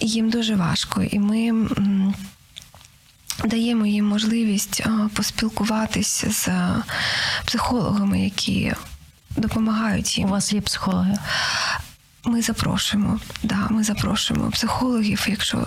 І 0.00 0.06
їм 0.06 0.30
дуже 0.30 0.54
важко. 0.54 1.02
І 1.02 1.18
ми. 1.18 1.68
Даємо 3.44 3.86
їм 3.86 4.06
можливість 4.06 4.82
а, 4.86 5.08
поспілкуватись 5.14 6.24
з 6.28 6.48
психологами, 7.46 8.20
які 8.20 8.72
допомагають 9.36 10.18
їм. 10.18 10.28
У 10.28 10.30
вас 10.30 10.52
є 10.52 10.60
психологи? 10.60 11.14
Ми 12.26 12.42
запрошуємо, 12.42 13.20
да, 13.42 13.68
ми 13.70 13.84
запрошуємо 13.84 14.50
психологів, 14.50 15.26
якщо 15.28 15.66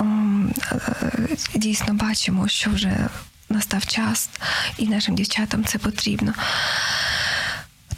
ем, 0.00 0.54
е, 0.72 1.28
дійсно 1.54 1.94
бачимо, 1.94 2.48
що 2.48 2.70
вже 2.70 3.08
настав 3.48 3.86
час, 3.86 4.30
і 4.78 4.86
нашим 4.86 5.14
дівчатам 5.14 5.64
це 5.64 5.78
потрібно. 5.78 6.34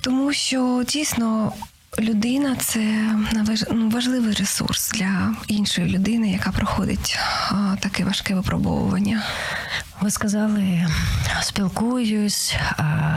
Тому 0.00 0.32
що 0.32 0.84
дійсно 0.88 1.52
людина 2.00 2.56
це 2.56 2.80
ну, 3.70 3.90
важливий 3.90 4.34
ресурс 4.34 4.90
для 4.90 5.34
іншої 5.46 5.88
людини, 5.88 6.30
яка 6.30 6.52
проходить 6.52 7.18
таке 7.80 8.04
важке 8.04 8.34
випробовування. 8.34 9.22
Ви 10.00 10.10
сказали, 10.10 10.86
спілкуюсь, 11.42 12.56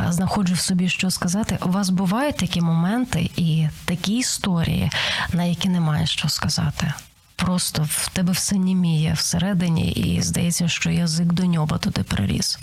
знаходжу 0.09 0.53
в 0.53 0.59
собі, 0.59 0.89
що 0.89 1.11
сказати. 1.11 1.57
У 1.65 1.69
вас 1.69 1.89
бувають 1.89 2.37
такі 2.37 2.61
моменти 2.61 3.29
і 3.35 3.67
такі 3.85 4.17
історії, 4.17 4.91
на 5.33 5.43
які 5.43 5.69
немає 5.69 6.07
що 6.07 6.29
сказати. 6.29 6.93
Просто 7.35 7.87
в 7.89 8.09
тебе 8.09 8.31
все 8.31 8.57
німіє 8.57 9.13
всередині, 9.13 9.91
і 9.91 10.21
здається, 10.21 10.67
що 10.67 10.89
язик 10.89 11.33
до 11.33 11.45
ньоба 11.45 11.77
туди 11.77 12.03
приріс. 12.03 12.59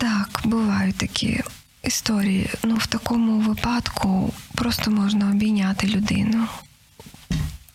Так, 0.00 0.40
бувають 0.44 0.96
такі 0.96 1.42
історії. 1.86 2.50
Ну, 2.62 2.76
в 2.76 2.86
такому 2.86 3.40
випадку 3.40 4.34
просто 4.54 4.90
можна 4.90 5.30
обійняти 5.30 5.86
людину. 5.86 6.48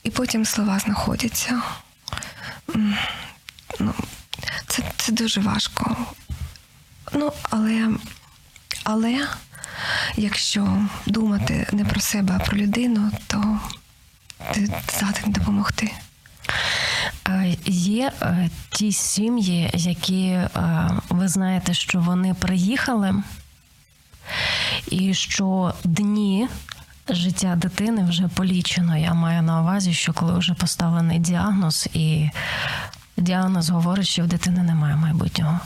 І 0.04 0.10
потім 0.10 0.46
слова 0.46 0.80
знаходяться. 0.80 1.62
Ну, 3.80 3.94
це, 4.68 4.84
це 4.98 5.12
дуже 5.12 5.42
важко. 5.42 5.98
Ну, 7.14 7.32
але, 7.50 7.90
але 8.84 9.28
якщо 10.18 10.88
думати 11.06 11.68
не 11.72 11.86
про 11.86 12.02
себе, 12.02 12.40
а 12.42 12.46
про 12.46 12.58
людину, 12.58 13.12
то 13.28 13.60
ти 14.54 14.66
здатен 14.66 15.32
допомогти. 15.32 15.92
Е, 17.28 17.56
Є 17.66 18.12
е, 18.22 18.50
ті 18.70 18.92
сім'ї, 18.92 19.70
які 19.74 20.26
е, 20.28 20.50
ви 21.10 21.28
знаєте, 21.28 21.74
що 21.74 22.00
вони 22.00 22.34
приїхали, 22.34 23.24
і 24.92 25.14
що 25.14 25.74
дні 25.84 26.48
життя 27.10 27.56
дитини 27.56 28.06
вже 28.10 28.28
полічено. 28.28 28.98
Я 28.98 29.14
маю 29.14 29.42
на 29.42 29.62
увазі, 29.62 29.94
що 29.94 30.14
коли 30.14 30.40
вже 30.40 30.54
поставлений 30.54 31.20
діагноз, 31.20 31.90
і 31.94 32.30
діагноз 33.18 33.70
говорить, 33.70 34.08
що 34.08 34.24
в 34.24 34.28
дитини 34.28 34.64
немає 34.64 34.96
майбутнього. 34.96 35.60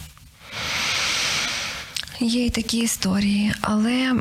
Є 2.20 2.46
й 2.46 2.50
такі 2.50 2.78
історії, 2.78 3.54
але 3.62 4.14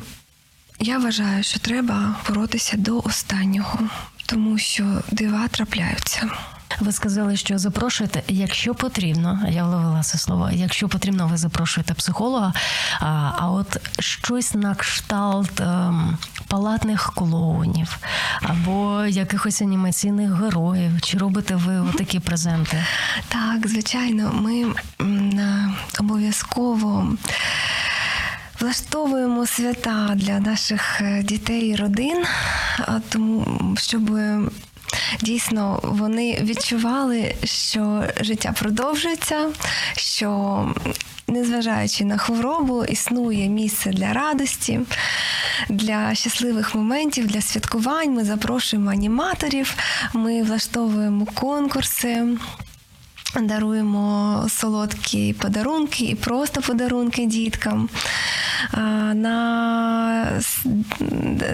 я 0.78 0.98
вважаю, 0.98 1.42
що 1.42 1.58
треба 1.58 2.16
боротися 2.28 2.76
до 2.76 2.98
останнього, 2.98 3.78
тому 4.26 4.58
що 4.58 5.02
дива 5.10 5.48
трапляються. 5.48 6.30
Ви 6.80 6.92
сказали, 6.92 7.36
що 7.36 7.58
запрошуєте, 7.58 8.22
якщо 8.28 8.74
потрібно, 8.74 9.40
я 9.48 9.64
вловила 9.64 10.02
це 10.02 10.18
слово. 10.18 10.50
Якщо 10.52 10.88
потрібно, 10.88 11.26
ви 11.26 11.36
запрошуєте 11.36 11.94
психолога. 11.94 12.52
А, 13.00 13.30
а 13.38 13.50
от 13.50 13.76
щось 13.98 14.54
на 14.54 14.74
кшталт 14.74 15.60
ем, 15.60 16.18
палатних 16.46 17.12
клоунів 17.14 17.98
або 18.42 19.04
якихось 19.04 19.62
анімаційних 19.62 20.32
героїв. 20.32 21.00
Чи 21.00 21.18
робите 21.18 21.56
ви 21.56 21.92
такі 21.98 22.20
презенти? 22.20 22.84
Так, 23.28 23.68
звичайно, 23.68 24.32
ми 24.32 24.66
обов'язково 26.00 27.16
влаштовуємо 28.60 29.46
свята 29.46 30.10
для 30.14 30.40
наших 30.40 31.00
е, 31.00 31.22
дітей 31.22 31.60
і 31.60 31.76
родин, 31.76 32.24
тому 33.08 33.46
щоб. 33.78 34.10
Дійсно, 35.20 35.80
вони 35.82 36.38
відчували, 36.42 37.34
що 37.44 38.04
життя 38.20 38.54
продовжується, 38.58 39.50
що 39.96 40.68
незважаючи 41.28 42.04
на 42.04 42.16
хворобу, 42.16 42.84
існує 42.84 43.48
місце 43.48 43.90
для 43.90 44.12
радості, 44.12 44.80
для 45.68 46.14
щасливих 46.14 46.74
моментів, 46.74 47.26
для 47.26 47.40
святкувань. 47.40 48.14
Ми 48.14 48.24
запрошуємо 48.24 48.90
аніматорів, 48.90 49.74
ми 50.12 50.42
влаштовуємо 50.42 51.26
конкурси. 51.34 52.26
Даруємо 53.40 54.46
солодкі 54.48 55.32
подарунки 55.32 56.04
і 56.04 56.14
просто 56.14 56.60
подарунки 56.60 57.26
діткам. 57.26 57.88
На 59.14 60.26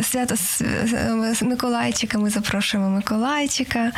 свято 0.03 0.35
Миколайчика 1.43 2.19
ми 2.19 2.31
запрошуємо 2.31 2.91
Миколайчика. 2.91 3.93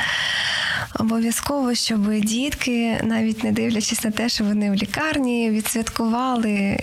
Обов'язково, 0.99 1.74
щоб 1.74 2.14
дітки, 2.14 3.01
навіть 3.05 3.45
не 3.45 3.53
дивлячись 3.53 4.05
на 4.05 4.11
те, 4.11 4.28
що 4.28 4.45
вони 4.45 4.70
в 4.70 4.74
лікарні, 4.74 5.51
відсвяткували 5.51 6.81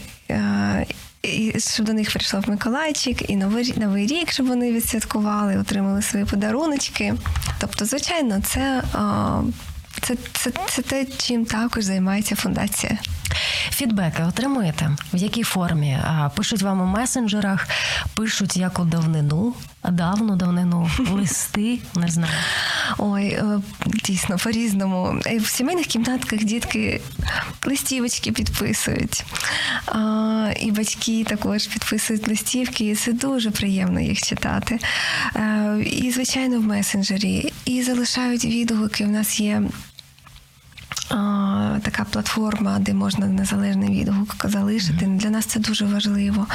і 1.21 1.59
щоб 1.59 1.85
до 1.85 1.93
них 1.93 2.11
прийшов 2.11 2.49
Миколайчик, 2.49 3.29
і 3.29 3.35
новий, 3.35 3.73
новий 3.77 4.07
рік, 4.07 4.31
щоб 4.31 4.47
вони 4.47 4.71
відсвяткували, 4.71 5.57
отримали 5.57 6.01
свої 6.01 6.25
подаруночки. 6.25 7.13
Тобто, 7.59 7.85
звичайно, 7.85 8.41
це, 8.41 8.83
це, 10.01 10.15
це, 10.33 10.51
це 10.69 10.81
те, 10.81 11.05
чим 11.17 11.45
також 11.45 11.83
займається 11.83 12.35
фундація. 12.35 12.97
Фідбеки 13.71 14.23
отримуєте? 14.23 14.91
В 15.13 15.17
якій 15.17 15.43
формі? 15.43 15.99
Пишуть 16.35 16.61
вам 16.61 16.81
у 16.81 16.85
месенджерах, 16.85 17.67
пишуть 18.15 18.57
як 18.57 18.79
у 18.79 18.83
давнину, 18.83 19.53
давну 19.89 20.35
давнину, 20.35 20.89
листи, 21.11 21.79
не 21.95 22.07
знаю. 22.07 22.33
Ой, 22.97 23.25
е, 23.27 23.43
дійсно, 23.85 24.37
по-різному. 24.37 25.21
Е, 25.25 25.37
В 25.37 25.47
сімейних 25.47 25.87
кімнатках 25.87 26.43
дітки 26.43 27.01
листівочки 27.65 28.31
підписують. 28.31 29.25
І 30.61 30.71
батьки 30.71 31.23
також 31.23 31.67
підписують 31.67 32.27
листівки, 32.27 32.85
і 32.85 32.95
це 32.95 33.13
дуже 33.13 33.51
приємно 33.51 33.99
їх 33.99 34.21
читати. 34.21 34.79
Е, 35.35 35.79
І, 35.85 36.11
звичайно, 36.11 36.59
в 36.59 36.63
месенджері. 36.63 37.53
І 37.65 37.83
залишають 37.83 38.45
відгуки. 38.45 39.05
У 39.05 39.09
нас 39.09 39.39
є. 39.39 39.61
Така 41.81 42.05
платформа, 42.11 42.79
де 42.79 42.93
можна 42.93 43.25
незалежний 43.25 43.99
відгук 43.99 44.35
залишити. 44.43 45.05
Для 45.05 45.29
нас 45.29 45.45
це 45.45 45.59
дуже 45.59 45.85
важливо. 45.85 46.47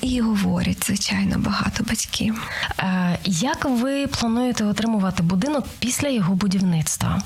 І 0.00 0.20
говорять, 0.20 0.86
звичайно, 0.86 1.38
багато 1.38 1.84
батьків. 1.84 2.48
Е, 2.78 3.18
Як 3.24 3.64
ви 3.64 4.06
плануєте 4.06 4.64
отримувати 4.64 5.22
будинок 5.22 5.66
після 5.78 6.08
його 6.08 6.34
будівництва? 6.34 7.22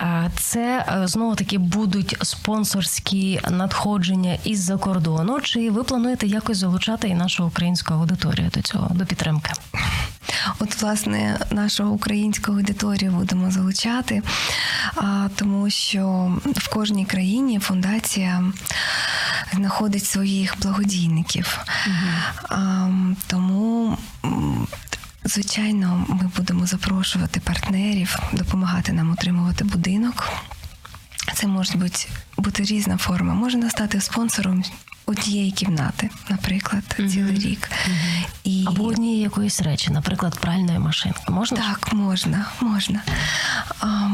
Е, 0.00 0.30
Це 0.36 0.86
е, 0.88 1.06
знову 1.06 1.34
таки 1.34 1.58
будуть 1.58 2.16
спонсорські 2.22 3.40
надходження 3.50 4.38
із-за 4.44 4.76
кордону, 4.76 5.40
чи 5.40 5.70
ви 5.70 5.84
плануєте 5.84 6.26
якось 6.26 6.58
залучати 6.58 7.08
і 7.08 7.14
нашу 7.14 7.46
українську 7.46 7.94
аудиторію 7.94 8.50
до 8.54 8.62
цього, 8.62 8.94
до 8.94 9.06
підтримки? 9.06 9.52
От, 10.58 10.82
власне, 10.82 11.38
нашу 11.50 11.88
українську 11.88 12.52
аудиторію 12.52 13.10
будемо 13.10 13.50
залучати, 13.50 14.22
тому 15.36 15.70
що 15.70 16.32
в 16.44 16.68
кожній 16.68 17.04
країні 17.04 17.58
фундація 17.58 18.44
знаходить 19.54 20.04
своїх 20.04 20.54
благодійників. 20.60 21.58
А, 22.48 22.88
тому. 23.26 23.98
Звичайно, 25.24 26.06
ми 26.08 26.30
будемо 26.36 26.66
запрошувати 26.66 27.40
партнерів, 27.40 28.18
допомагати 28.32 28.92
нам 28.92 29.10
утримувати 29.10 29.64
будинок. 29.64 30.28
Це 31.34 31.46
може 31.46 31.78
бути, 31.78 32.06
бути 32.36 32.62
різна 32.62 32.96
форма. 32.96 33.34
Можна 33.34 33.70
стати 33.70 34.00
спонсором 34.00 34.64
однієї 35.06 35.50
кімнати, 35.50 36.10
наприклад, 36.30 36.82
цілий 36.96 37.38
рік. 37.38 37.70
І... 38.44 38.64
Або 38.68 38.84
однієї 38.84 39.22
якоїсь 39.22 39.60
речі, 39.60 39.90
наприклад, 39.90 40.38
пральної 40.40 40.78
машинки. 40.78 41.20
Можна? 41.28 41.56
Так, 41.56 41.92
можна, 41.92 42.46
можна. 42.60 43.02
А, 43.80 44.08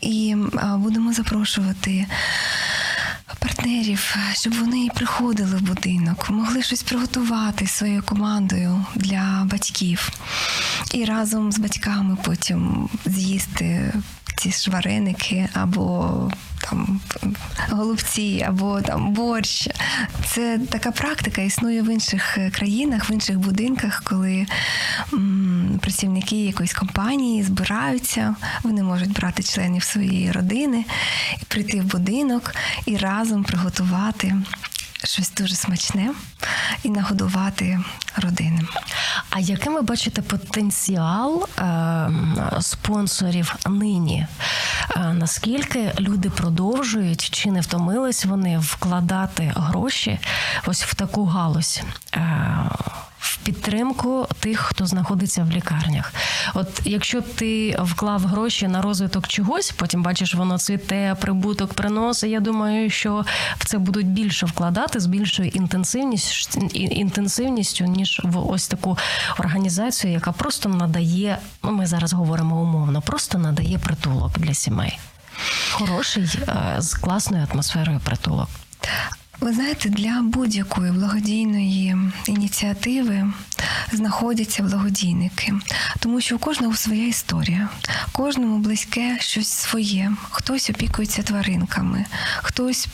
і 0.00 0.36
будемо 0.76 1.12
запрошувати 1.12 2.06
партнерів, 3.38 4.16
щоб 4.32 4.52
вони 4.52 4.88
приходили 4.94 5.56
в 5.56 5.60
будинок, 5.60 6.30
могли 6.30 6.62
щось 6.62 6.82
приготувати 6.82 7.66
своєю 7.66 8.02
командою 8.02 8.84
для 8.94 9.46
батьків. 9.50 10.10
І 10.94 11.04
разом 11.04 11.52
з 11.52 11.58
батьками 11.58 12.16
потім 12.24 12.88
з'їсти 13.06 13.92
ці 14.38 14.50
ж 14.50 14.70
вареники 14.70 15.48
або 15.54 16.30
там 16.60 17.00
голубці, 17.70 18.44
або 18.48 18.80
там 18.80 19.12
борщ. 19.12 19.68
Це 20.26 20.60
така 20.70 20.90
практика 20.90 21.42
існує 21.42 21.82
в 21.82 21.92
інших 21.92 22.38
е, 22.38 22.50
країнах, 22.50 23.10
в 23.10 23.12
інших 23.12 23.38
будинках, 23.38 24.02
коли 24.04 24.46
м, 25.12 25.78
працівники 25.82 26.36
якоїсь 26.44 26.74
компанії 26.74 27.42
збираються, 27.42 28.34
вони 28.62 28.82
можуть 28.82 29.12
брати 29.12 29.42
членів 29.42 29.82
своєї 29.82 30.32
родини 30.32 30.84
прийти 31.48 31.80
в 31.80 31.84
будинок 31.84 32.54
і 32.86 32.96
разом 32.96 33.44
приготувати 33.44 34.34
щось 35.04 35.30
дуже 35.30 35.54
смачне 35.54 36.10
і 36.82 36.88
нагодувати 36.88 37.80
родини. 38.16 38.62
А 39.30 39.40
яким 39.40 39.74
ви 39.74 39.82
бачите 39.82 40.22
потенціал 40.22 41.48
е, 41.58 42.10
спонсорів 42.60 43.54
нині? 43.66 44.26
Е, 44.96 45.00
наскільки 45.12 45.92
люди 45.98 46.30
продовжують 46.30 47.30
чи 47.30 47.50
не 47.50 47.60
втомились 47.60 48.24
вони 48.24 48.58
вкладати 48.58 49.52
гроші 49.56 50.18
ось 50.66 50.84
в 50.84 50.94
таку 50.94 51.24
галузь? 51.24 51.82
Е, 52.14 52.70
в 53.28 53.36
підтримку 53.36 54.26
тих, 54.40 54.60
хто 54.60 54.86
знаходиться 54.86 55.42
в 55.42 55.50
лікарнях. 55.50 56.12
От 56.54 56.80
якщо 56.84 57.20
ти 57.20 57.78
вклав 57.80 58.20
гроші 58.20 58.68
на 58.68 58.82
розвиток 58.82 59.28
чогось, 59.28 59.70
потім 59.70 60.02
бачиш, 60.02 60.34
воно 60.34 60.58
цвіте, 60.58 61.16
прибуток 61.20 61.74
приносить. 61.74 62.30
Я 62.30 62.40
думаю, 62.40 62.90
що 62.90 63.24
в 63.58 63.66
це 63.66 63.78
будуть 63.78 64.06
більше 64.06 64.46
вкладати 64.46 65.00
з 65.00 65.06
більшою 65.06 65.48
інтенсивністю, 65.48 66.60
інтенсивністю 66.74 67.84
ніж 67.84 68.20
в 68.24 68.50
ось 68.50 68.68
таку 68.68 68.98
організацію, 69.38 70.12
яка 70.12 70.32
просто 70.32 70.68
надає. 70.68 71.38
Ну, 71.62 71.72
ми 71.72 71.86
зараз 71.86 72.12
говоримо 72.12 72.60
умовно, 72.62 73.02
просто 73.02 73.38
надає 73.38 73.78
притулок 73.78 74.38
для 74.38 74.54
сімей. 74.54 74.98
Хороший 75.70 76.24
е, 76.48 76.74
з 76.78 76.94
класною 76.94 77.46
атмосферою 77.52 78.00
притулок. 78.04 78.48
Ви 79.40 79.52
знаєте, 79.52 79.88
для 79.88 80.22
будь-якої 80.22 80.92
благодійної 80.92 81.96
ініціативи 82.26 83.32
знаходяться 83.92 84.62
благодійники, 84.62 85.52
тому 85.98 86.20
що 86.20 86.36
у 86.36 86.38
кожного 86.38 86.76
своя 86.76 87.06
історія, 87.06 87.68
кожному 88.12 88.58
близьке 88.58 89.16
щось 89.20 89.48
своє. 89.48 90.12
Хтось 90.30 90.70
опікується 90.70 91.22
тваринками, 91.22 92.04
хтось 92.36 92.88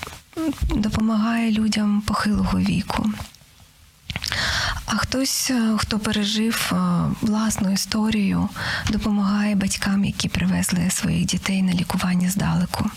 допомагає 0.74 1.50
людям 1.52 2.00
похилого 2.06 2.58
віку. 2.58 3.10
А 4.86 4.96
хтось, 4.96 5.52
хто 5.78 5.98
пережив 5.98 6.72
власну 7.20 7.72
історію, 7.72 8.48
допомагає 8.90 9.54
батькам, 9.54 10.04
які 10.04 10.28
привезли 10.28 10.90
своїх 10.90 11.24
дітей 11.24 11.62
на 11.62 11.72
лікування 11.72 12.30
здалеку. 12.30 12.90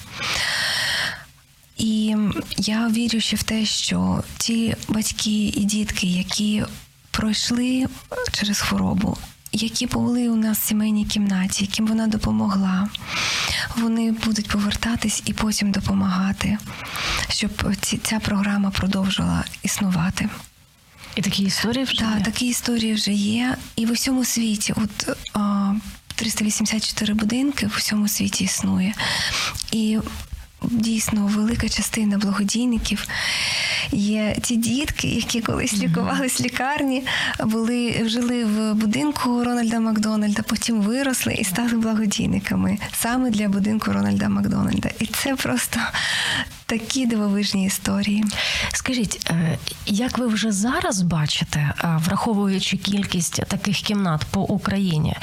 І 1.77 2.15
я 2.57 2.87
вірю 2.87 3.21
ще 3.21 3.35
в 3.35 3.43
те, 3.43 3.65
що 3.65 4.23
ті 4.37 4.75
батьки 4.87 5.47
і 5.47 5.63
дітки, 5.63 6.07
які 6.07 6.63
пройшли 7.11 7.85
через 8.31 8.59
хворобу, 8.59 9.17
які 9.51 9.87
були 9.87 10.29
у 10.29 10.35
нас 10.35 10.57
в 10.57 10.63
сімейній 10.67 11.05
кімнаті, 11.05 11.63
яким 11.63 11.87
вона 11.87 12.07
допомогла, 12.07 12.89
вони 13.77 14.11
будуть 14.11 14.47
повертатись 14.47 15.23
і 15.25 15.33
потім 15.33 15.71
допомагати, 15.71 16.57
щоб 17.29 17.75
ця 18.03 18.19
програма 18.19 18.69
продовжила 18.71 19.43
існувати. 19.63 20.29
І 21.15 21.21
такі 21.21 21.43
історії 21.43 21.83
вже 21.83 21.97
Так, 21.97 22.17
є? 22.17 22.23
такі 22.23 22.47
історії 22.47 22.93
вже 22.93 23.11
є. 23.11 23.57
І 23.75 23.85
в 23.85 23.91
усьому 23.91 24.25
світі, 24.25 24.73
от 24.77 25.17
а, 25.33 25.73
384 26.15 27.13
будинки 27.13 27.67
в 27.67 27.73
усьому 27.77 28.07
світі 28.07 28.43
існує. 28.43 28.93
І 29.71 29.97
дійсно 30.61 31.27
велика 31.27 31.69
частина 31.69 32.17
благодійників 32.17 33.07
є 33.91 34.35
ті 34.41 34.55
дітки, 34.55 35.07
які 35.07 35.41
колись 35.41 35.73
лікувались 35.73 36.39
в 36.39 36.43
лікарні, 36.43 37.03
були 37.39 38.03
жили 38.05 38.45
в 38.45 38.73
будинку 38.73 39.43
Рональда 39.43 39.79
Макдональда, 39.79 40.41
потім 40.41 40.81
виросли 40.81 41.33
і 41.33 41.43
стали 41.43 41.73
благодійниками 41.73 42.77
саме 42.93 43.29
для 43.29 43.49
будинку 43.49 43.91
Рональда 43.91 44.29
Макдональда. 44.29 44.89
І 44.99 45.05
це 45.05 45.35
просто 45.35 45.79
такі 46.67 47.05
дивовижні 47.05 47.65
історії. 47.65 48.23
Скажіть, 48.73 49.29
е, 49.29 49.57
як 49.85 50.17
ви 50.17 50.27
вже 50.27 50.51
зараз 50.51 51.01
бачите, 51.01 51.59
е, 51.59 51.99
враховуючи 52.05 52.77
кількість 52.77 53.45
таких 53.45 53.77
кімнат 53.77 54.25
по 54.31 54.41
Україні, 54.41 55.15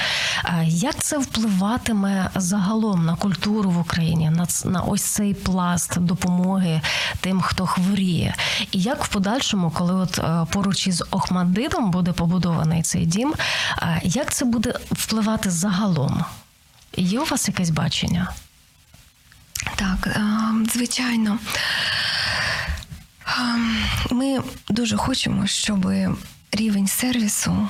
е, 0.45 0.63
як 0.67 1.03
це 1.03 1.17
впливатиме 1.17 2.29
загалом 2.35 3.05
на 3.05 3.15
культуру 3.15 3.69
в 3.69 3.79
Україні, 3.79 4.29
на 4.29 4.47
на 4.65 4.81
ось 4.81 5.03
цей 5.03 5.33
пласт 5.33 5.99
допомоги 5.99 6.81
тим, 7.21 7.41
хто 7.41 7.65
хворіє? 7.65 8.35
І 8.71 8.81
як 8.81 9.03
в 9.03 9.07
подальшому, 9.07 9.71
коли 9.71 9.93
от 9.93 10.19
е, 10.19 10.45
поруч 10.51 10.87
із 10.87 11.03
Охмаддитом 11.11 11.91
буде 11.91 12.11
побудований 12.11 12.81
цей 12.83 13.05
дім, 13.05 13.33
е, 13.81 14.01
як 14.03 14.33
це 14.33 14.45
буде 14.45 14.73
впливати 14.91 15.51
загалом? 15.51 16.25
Є 16.97 17.19
у 17.19 17.25
вас 17.25 17.47
якесь 17.47 17.69
бачення? 17.69 18.31
Так, 19.75 20.07
е, 20.07 20.21
звичайно. 20.73 21.39
Ми 24.11 24.39
дуже 24.69 24.97
хочемо, 24.97 25.47
щоб 25.47 25.91
рівень 26.51 26.87
сервісу, 26.87 27.69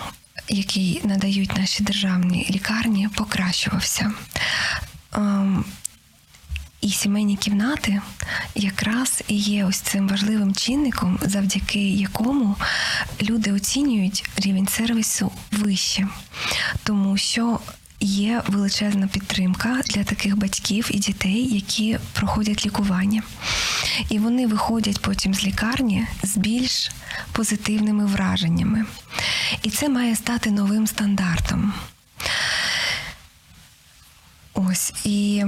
який 0.50 1.02
надають 1.04 1.58
наші 1.58 1.84
державні 1.84 2.48
лікарні, 2.50 3.10
покращувався. 3.16 4.12
І 6.86 6.90
сімейні 6.90 7.38
кімнати 7.38 8.02
якраз 8.56 9.24
і 9.28 9.36
є 9.36 9.66
ось 9.66 9.80
цим 9.80 10.08
важливим 10.08 10.56
чинником, 10.56 11.20
завдяки 11.22 11.90
якому 11.90 12.56
люди 13.22 13.52
оцінюють 13.52 14.30
рівень 14.38 14.68
сервісу 14.68 15.32
вище, 15.52 16.08
тому 16.84 17.18
що 17.18 17.60
є 18.00 18.42
величезна 18.48 19.08
підтримка 19.08 19.82
для 19.86 20.04
таких 20.04 20.38
батьків 20.38 20.90
і 20.92 21.00
дітей, 21.00 21.56
які 21.56 22.00
проходять 22.14 22.66
лікування. 22.66 23.24
І 24.10 24.20
вони 24.20 24.48
виходять 24.48 25.02
потім 25.02 25.34
з 25.34 25.44
лікарні 25.44 26.08
з 26.24 26.38
більш 26.38 26.92
позитивними 27.32 28.06
враженнями. 28.06 28.86
І 29.64 29.70
це 29.70 29.90
має 29.90 30.16
стати 30.16 30.52
новим 30.52 30.88
стандартом. 30.88 31.74
Ось 34.54 34.94
і 35.04 35.44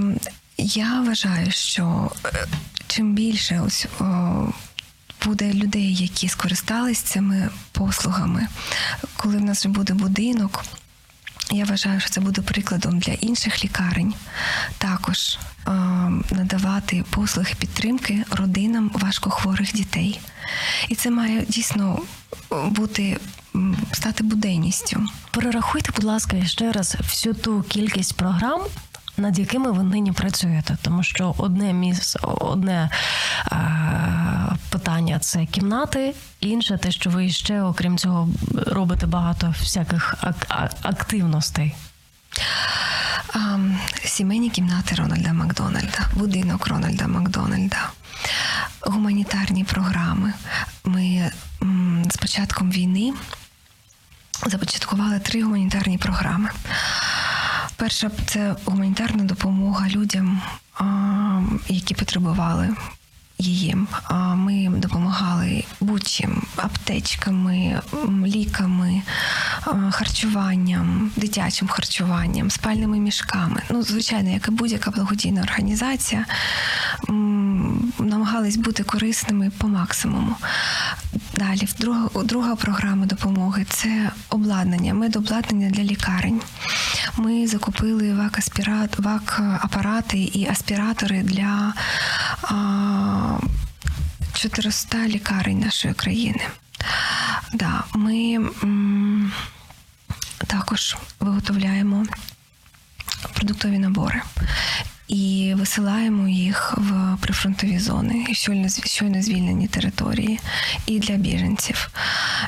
я 0.57 1.01
вважаю, 1.01 1.51
що 1.51 2.11
е, 2.25 2.47
чим 2.87 3.13
більше 3.13 3.61
ось 3.65 3.87
буде 5.25 5.53
людей, 5.53 5.95
які 5.95 6.29
скористались 6.29 6.99
цими 6.99 7.49
послугами, 7.71 8.47
коли 9.17 9.37
в 9.37 9.41
нас 9.41 9.59
вже 9.59 9.69
буде 9.69 9.93
будинок. 9.93 10.65
Я 11.51 11.65
вважаю, 11.65 11.99
що 11.99 12.09
це 12.09 12.21
буде 12.21 12.41
прикладом 12.41 12.99
для 12.99 13.13
інших 13.13 13.63
лікарень 13.63 14.13
також 14.77 15.37
е, 15.37 15.71
надавати 16.31 17.03
послуги 17.09 17.53
підтримки 17.59 18.23
родинам 18.31 18.91
важкохворих 18.93 19.73
дітей. 19.73 20.19
І 20.89 20.95
це 20.95 21.09
має 21.09 21.45
дійсно 21.47 21.99
бути 22.51 23.17
стати 23.93 24.23
буденністю. 24.23 25.05
Перерахуйте, 25.31 25.91
будь 25.95 26.03
ласка, 26.03 26.45
ще 26.45 26.71
раз 26.71 26.95
всю 26.99 27.33
ту 27.33 27.63
кількість 27.63 28.17
програм. 28.17 28.61
Над 29.17 29.39
якими 29.39 29.71
ви 29.71 29.83
нині 29.83 30.11
працюєте, 30.11 30.77
тому 30.81 31.03
що 31.03 31.35
одне 31.37 31.73
міс, 31.73 32.17
одне 32.21 32.89
е, 33.51 33.57
питання 34.69 35.19
це 35.19 35.45
кімнати, 35.45 36.15
інше 36.39 36.77
те, 36.77 36.91
що 36.91 37.09
ви 37.09 37.29
ще, 37.29 37.61
окрім 37.61 37.97
цього, 37.97 38.29
робите 38.67 39.05
багато 39.05 39.53
всяких 39.59 40.15
ак- 40.21 40.75
активностей. 40.81 41.75
Сімейні 44.05 44.49
кімнати 44.49 44.95
Рональда 44.95 45.33
Макдональда, 45.33 45.99
будинок 46.13 46.67
Рональда 46.67 47.07
Макдональда, 47.07 47.89
гуманітарні 48.81 49.63
програми. 49.63 50.33
Ми 50.85 51.31
з 52.11 52.17
початком 52.17 52.71
війни 52.71 53.13
започаткували 54.47 55.19
три 55.19 55.43
гуманітарні 55.43 55.97
програми. 55.97 56.49
Перша 57.77 58.11
це 58.25 58.55
гуманітарна 58.65 59.23
допомога 59.23 59.87
людям, 59.89 60.41
які 61.67 61.93
потребували 61.93 62.69
її. 63.37 63.75
Ми 64.35 64.69
допомагали 64.69 65.63
будь-чим 65.79 66.43
аптечками, 66.55 67.81
ліками, 68.25 69.01
харчуванням, 69.91 71.11
дитячим 71.15 71.67
харчуванням, 71.67 72.51
спальними 72.51 72.99
мішками. 72.99 73.61
Ну, 73.69 73.83
звичайно, 73.83 74.29
як 74.29 74.47
і 74.47 74.51
будь-яка 74.51 74.91
благодійна 74.91 75.41
організація, 75.41 76.25
намагались 77.99 78.57
бути 78.57 78.83
корисними 78.83 79.51
по 79.57 79.67
максимуму. 79.67 80.35
Далі, 81.33 81.67
друга, 81.79 82.09
друга 82.23 82.55
програма 82.55 83.05
допомоги 83.05 83.65
це 83.69 84.11
обладнання, 84.29 84.93
медобладнання 84.93 85.69
для 85.69 85.83
лікарень. 85.83 86.41
Ми 87.17 87.47
закупили 87.47 88.13
вак-апарати 88.97 90.17
і 90.17 90.47
аспіратори 90.47 91.21
для 91.23 91.73
а, 92.41 93.37
400 94.33 95.07
лікарень 95.07 95.59
нашої 95.59 95.93
країни. 95.93 96.41
Да, 97.53 97.83
ми 97.93 98.35
м, 98.63 99.31
також 100.47 100.97
виготовляємо 101.19 102.05
продуктові 103.33 103.79
набори 103.79 104.21
і 105.07 105.53
висилаємо 105.57 106.27
їх 106.27 106.73
в 106.77 107.17
прифронтові 107.21 107.79
зони 107.79 108.25
і 108.29 108.35
щойно, 108.35 108.69
щойно 108.69 109.21
звільнені 109.21 109.67
території 109.67 110.39
і 110.85 110.99
для 110.99 111.15
біженців. 111.15 111.89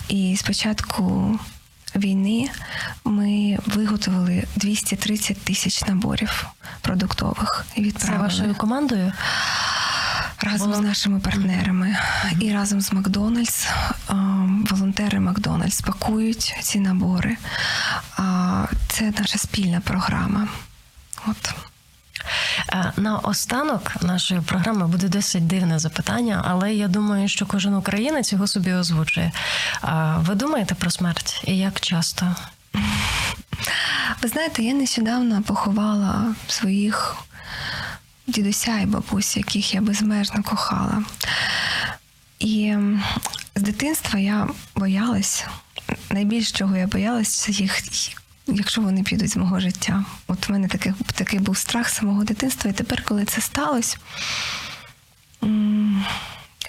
І 0.08 0.36
спочатку 0.40 1.40
війни 1.96 2.50
ми 3.04 3.60
виготовили 3.66 4.44
230 4.56 5.38
тисяч 5.38 5.86
наборів 5.86 6.46
продуктових 6.82 7.66
і 7.76 7.92
Це 7.92 8.18
вашою 8.18 8.56
командою? 8.56 9.12
Разом 10.42 10.74
з 10.74 10.80
нашими 10.80 11.20
партнерами 11.20 11.98
і 12.40 12.54
разом 12.54 12.82
з 12.82 12.94
Макдональдс. 12.94 13.68
Волонтери 14.70 15.20
Макдональдс 15.20 15.82
пакують 15.82 16.56
ці 16.62 16.80
набори. 16.80 17.38
Це 18.88 19.14
наша 19.20 19.38
спільна 19.38 19.80
програма. 19.80 20.48
От. 21.28 21.54
Е, 22.74 22.92
На 22.98 23.18
останок 23.18 24.04
нашої 24.04 24.42
програми 24.42 24.88
буде 24.88 25.08
досить 25.08 25.48
дивне 25.48 25.80
запитання, 25.80 26.44
але 26.48 26.74
я 26.74 26.88
думаю, 26.88 27.28
що 27.28 27.46
кожен 27.46 27.74
українець 27.74 28.34
його 28.34 28.48
собі 28.48 28.74
озвучує. 28.74 29.32
Ви 30.18 30.36
думаєте 30.36 30.76
про 30.76 30.92
смерть 30.92 31.42
і 31.48 31.58
як 31.58 31.80
часто? 31.80 32.36
Ви 34.22 34.30
знаєте, 34.30 34.64
я 34.64 34.74
нещодавно 34.74 35.42
поховала 35.42 36.36
своїх 36.48 37.16
дідуся 38.30 38.80
і 38.80 38.86
бабусь, 38.86 39.38
яких 39.38 39.74
я 39.74 39.82
безмежно 39.82 40.44
кохала. 40.44 41.04
І 42.40 42.76
з 43.56 43.62
дитинства 43.62 44.20
я 44.20 44.48
боялась. 44.76 45.46
Найбільш 46.10 46.52
чого 46.52 46.78
я 46.78 46.88
боялась, 46.88 47.30
це 47.30 47.52
їх, 47.52 47.82
якщо 48.48 48.82
вони 48.82 49.04
підуть 49.04 49.30
з 49.30 49.38
мого 49.38 49.60
життя. 49.60 50.06
От 50.28 50.50
в 50.50 50.52
мене 50.52 50.68
такий, 50.68 50.94
такий 51.16 51.40
був 51.40 51.58
страх 51.58 51.90
з 51.90 51.94
самого 51.94 52.24
дитинства. 52.24 52.72
І 52.72 52.74
тепер, 52.74 53.04
коли 53.04 53.26
це 53.26 53.42
сталося, 53.42 53.98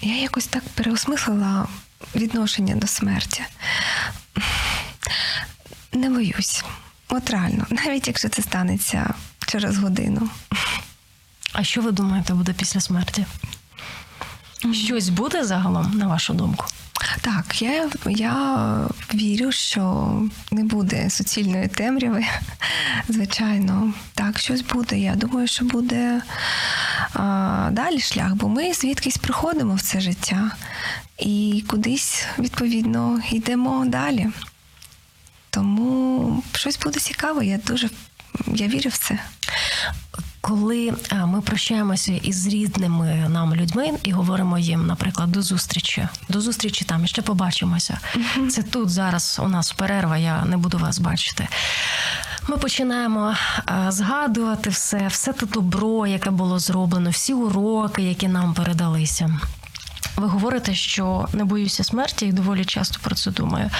я 0.02 0.16
якось 0.16 0.46
так 0.46 0.62
переосмислила 0.68 1.68
відношення 2.14 2.74
до 2.74 2.86
смерті. 2.86 3.42
Не 5.92 6.10
боюсь. 6.10 6.64
От 7.08 7.30
реально, 7.30 7.66
навіть 7.70 8.06
якщо 8.06 8.28
це 8.28 8.42
станеться 8.42 9.14
через 9.46 9.78
годину. 9.78 10.30
А 11.52 11.64
що 11.64 11.80
ви 11.80 11.92
думаєте 11.92 12.34
буде 12.34 12.52
після 12.52 12.80
смерті? 12.80 13.26
Щось 14.72 15.08
буде 15.08 15.44
загалом, 15.44 15.92
на 15.94 16.06
вашу 16.06 16.34
думку? 16.34 16.66
Так, 17.20 17.62
я, 17.62 17.90
я 18.06 18.88
вірю, 19.14 19.52
що 19.52 20.12
не 20.50 20.64
буде 20.64 21.10
суцільної 21.10 21.68
темряви. 21.68 22.24
Звичайно, 23.08 23.92
так, 24.14 24.38
щось 24.38 24.62
буде. 24.62 24.98
Я 24.98 25.14
думаю, 25.14 25.48
що 25.48 25.64
буде 25.64 26.22
а, 27.14 27.68
далі 27.72 28.00
шлях, 28.00 28.34
бо 28.34 28.48
ми 28.48 28.72
звідкись 28.72 29.16
приходимо 29.16 29.74
в 29.74 29.80
це 29.80 30.00
життя 30.00 30.50
і 31.18 31.64
кудись, 31.68 32.26
відповідно, 32.38 33.20
йдемо 33.30 33.84
далі. 33.86 34.26
Тому 35.50 36.42
щось 36.52 36.78
буде 36.78 37.00
цікаве. 37.00 37.46
Я 37.46 37.58
дуже 37.58 37.90
я 38.46 38.66
вірю 38.66 38.90
в 38.90 38.98
це. 38.98 39.18
Коли 40.40 40.94
е, 41.12 41.26
ми 41.26 41.40
прощаємося 41.40 42.12
із 42.12 42.46
рідними 42.46 43.26
нам 43.28 43.54
людьми 43.54 43.90
і 44.02 44.12
говоримо 44.12 44.58
їм, 44.58 44.86
наприклад, 44.86 45.32
до 45.32 45.42
зустрічі, 45.42 46.08
до 46.28 46.40
зустрічі 46.40 46.84
там 46.84 47.04
і 47.04 47.08
ще 47.08 47.22
побачимося. 47.22 47.98
Це 48.50 48.62
тут 48.62 48.90
зараз 48.90 49.40
у 49.44 49.48
нас 49.48 49.72
перерва, 49.72 50.18
я 50.18 50.44
не 50.44 50.56
буду 50.56 50.78
вас 50.78 50.98
бачити. 50.98 51.48
Ми 52.48 52.56
починаємо 52.56 53.34
е, 53.68 53.86
згадувати 53.88 54.70
все, 54.70 55.06
все 55.08 55.32
те 55.32 55.46
добро, 55.46 56.06
яке 56.06 56.30
було 56.30 56.58
зроблено, 56.58 57.10
всі 57.10 57.34
уроки, 57.34 58.02
які 58.02 58.28
нам 58.28 58.54
передалися. 58.54 59.40
Ви 60.16 60.26
говорите, 60.26 60.74
що 60.74 61.28
не 61.32 61.44
боюся 61.44 61.84
смерті 61.84 62.26
і 62.26 62.32
доволі 62.32 62.64
часто 62.64 62.98
про 63.02 63.14
це 63.14 63.30
думаю. 63.30 63.70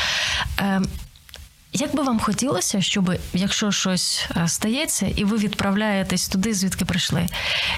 Як 1.73 1.97
би 1.97 2.03
вам 2.03 2.21
хотілося, 2.21 2.81
щоб 2.81 3.13
якщо 3.33 3.73
щось 3.73 4.27
е, 4.37 4.49
стається, 4.49 5.07
і 5.07 5.25
ви 5.25 5.37
відправляєтесь 5.37 6.29
туди, 6.29 6.55
звідки 6.55 6.85
прийшли, 6.85 7.27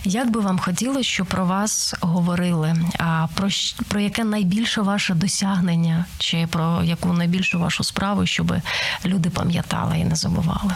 як 0.04 0.30
би 0.30 0.40
вам 0.40 0.58
хотілося, 0.58 1.08
щоб 1.08 1.26
про 1.26 1.46
вас 1.46 1.94
говорили? 2.00 2.76
А 2.98 3.26
про, 3.34 3.48
про 3.88 4.00
яке 4.00 4.24
найбільше 4.24 4.80
ваше 4.80 5.14
досягнення, 5.14 6.04
чи 6.18 6.46
про 6.50 6.82
яку 6.84 7.12
найбільшу 7.12 7.58
вашу 7.58 7.84
справу, 7.84 8.26
щоб 8.26 8.54
люди 9.04 9.30
пам'ятали 9.30 9.98
і 9.98 10.04
не 10.04 10.16
забували? 10.16 10.74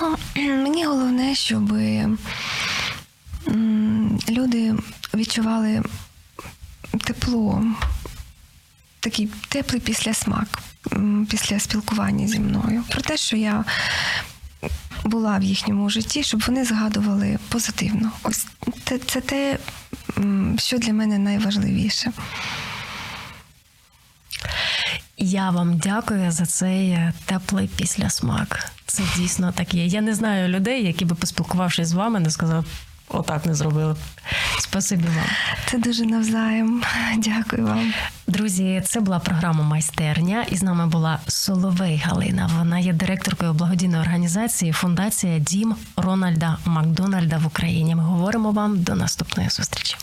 Ну, 0.00 0.16
Мені 0.36 0.84
головне, 0.86 1.34
щоб 1.34 1.72
люди 4.28 4.74
відчували 5.14 5.82
тепло, 7.04 7.64
такий 9.02 9.28
теплий 9.48 9.80
післясмак 9.80 10.62
після 11.28 11.60
спілкування 11.60 12.28
зі 12.28 12.38
мною. 12.38 12.84
Про 12.90 13.00
те, 13.00 13.16
що 13.16 13.36
я 13.36 13.64
була 15.04 15.38
в 15.38 15.42
їхньому 15.42 15.90
житті, 15.90 16.22
щоб 16.22 16.42
вони 16.46 16.64
згадували 16.64 17.38
позитивно. 17.48 18.10
Ось 18.22 18.46
це, 18.84 18.98
це 18.98 19.20
те, 19.20 19.58
що 20.58 20.78
для 20.78 20.92
мене 20.92 21.18
найважливіше. 21.18 22.12
Я 25.16 25.50
вам 25.50 25.78
дякую 25.78 26.30
за 26.30 26.46
цей 26.46 26.90
е, 26.90 27.12
теплий 27.24 27.68
післясмак. 27.68 28.72
Це 28.86 29.02
дійсно 29.16 29.52
так 29.52 29.74
є. 29.74 29.86
Я 29.86 30.00
не 30.00 30.14
знаю 30.14 30.48
людей, 30.48 30.86
які 30.86 31.04
би 31.04 31.14
поспілкувавшись 31.14 31.88
з 31.88 31.92
вами, 31.92 32.20
не 32.20 32.30
сказали, 32.30 32.64
отак 33.12 33.46
не 33.46 33.54
зробили. 33.54 33.96
Спасибі 34.58 35.04
вам. 35.04 35.26
Це 35.66 35.78
дуже 35.78 36.04
навзаєм. 36.04 36.82
Дякую 37.16 37.66
вам. 37.66 37.92
Друзі, 38.26 38.82
це 38.86 39.00
була 39.00 39.18
програма 39.18 39.64
Майстерня, 39.64 40.46
і 40.50 40.56
з 40.56 40.62
нами 40.62 40.86
була 40.86 41.18
Соловей 41.28 42.02
Галина. 42.04 42.50
Вона 42.58 42.78
є 42.78 42.92
директоркою 42.92 43.52
благодійної 43.52 44.02
організації 44.02 44.72
Фундація 44.72 45.38
Дім 45.38 45.74
Рональда 45.96 46.58
Макдональда 46.64 47.38
в 47.38 47.46
Україні. 47.46 47.94
Ми 47.94 48.02
говоримо 48.02 48.50
вам 48.50 48.82
до 48.82 48.94
наступної 48.94 49.48
зустрічі. 49.48 49.96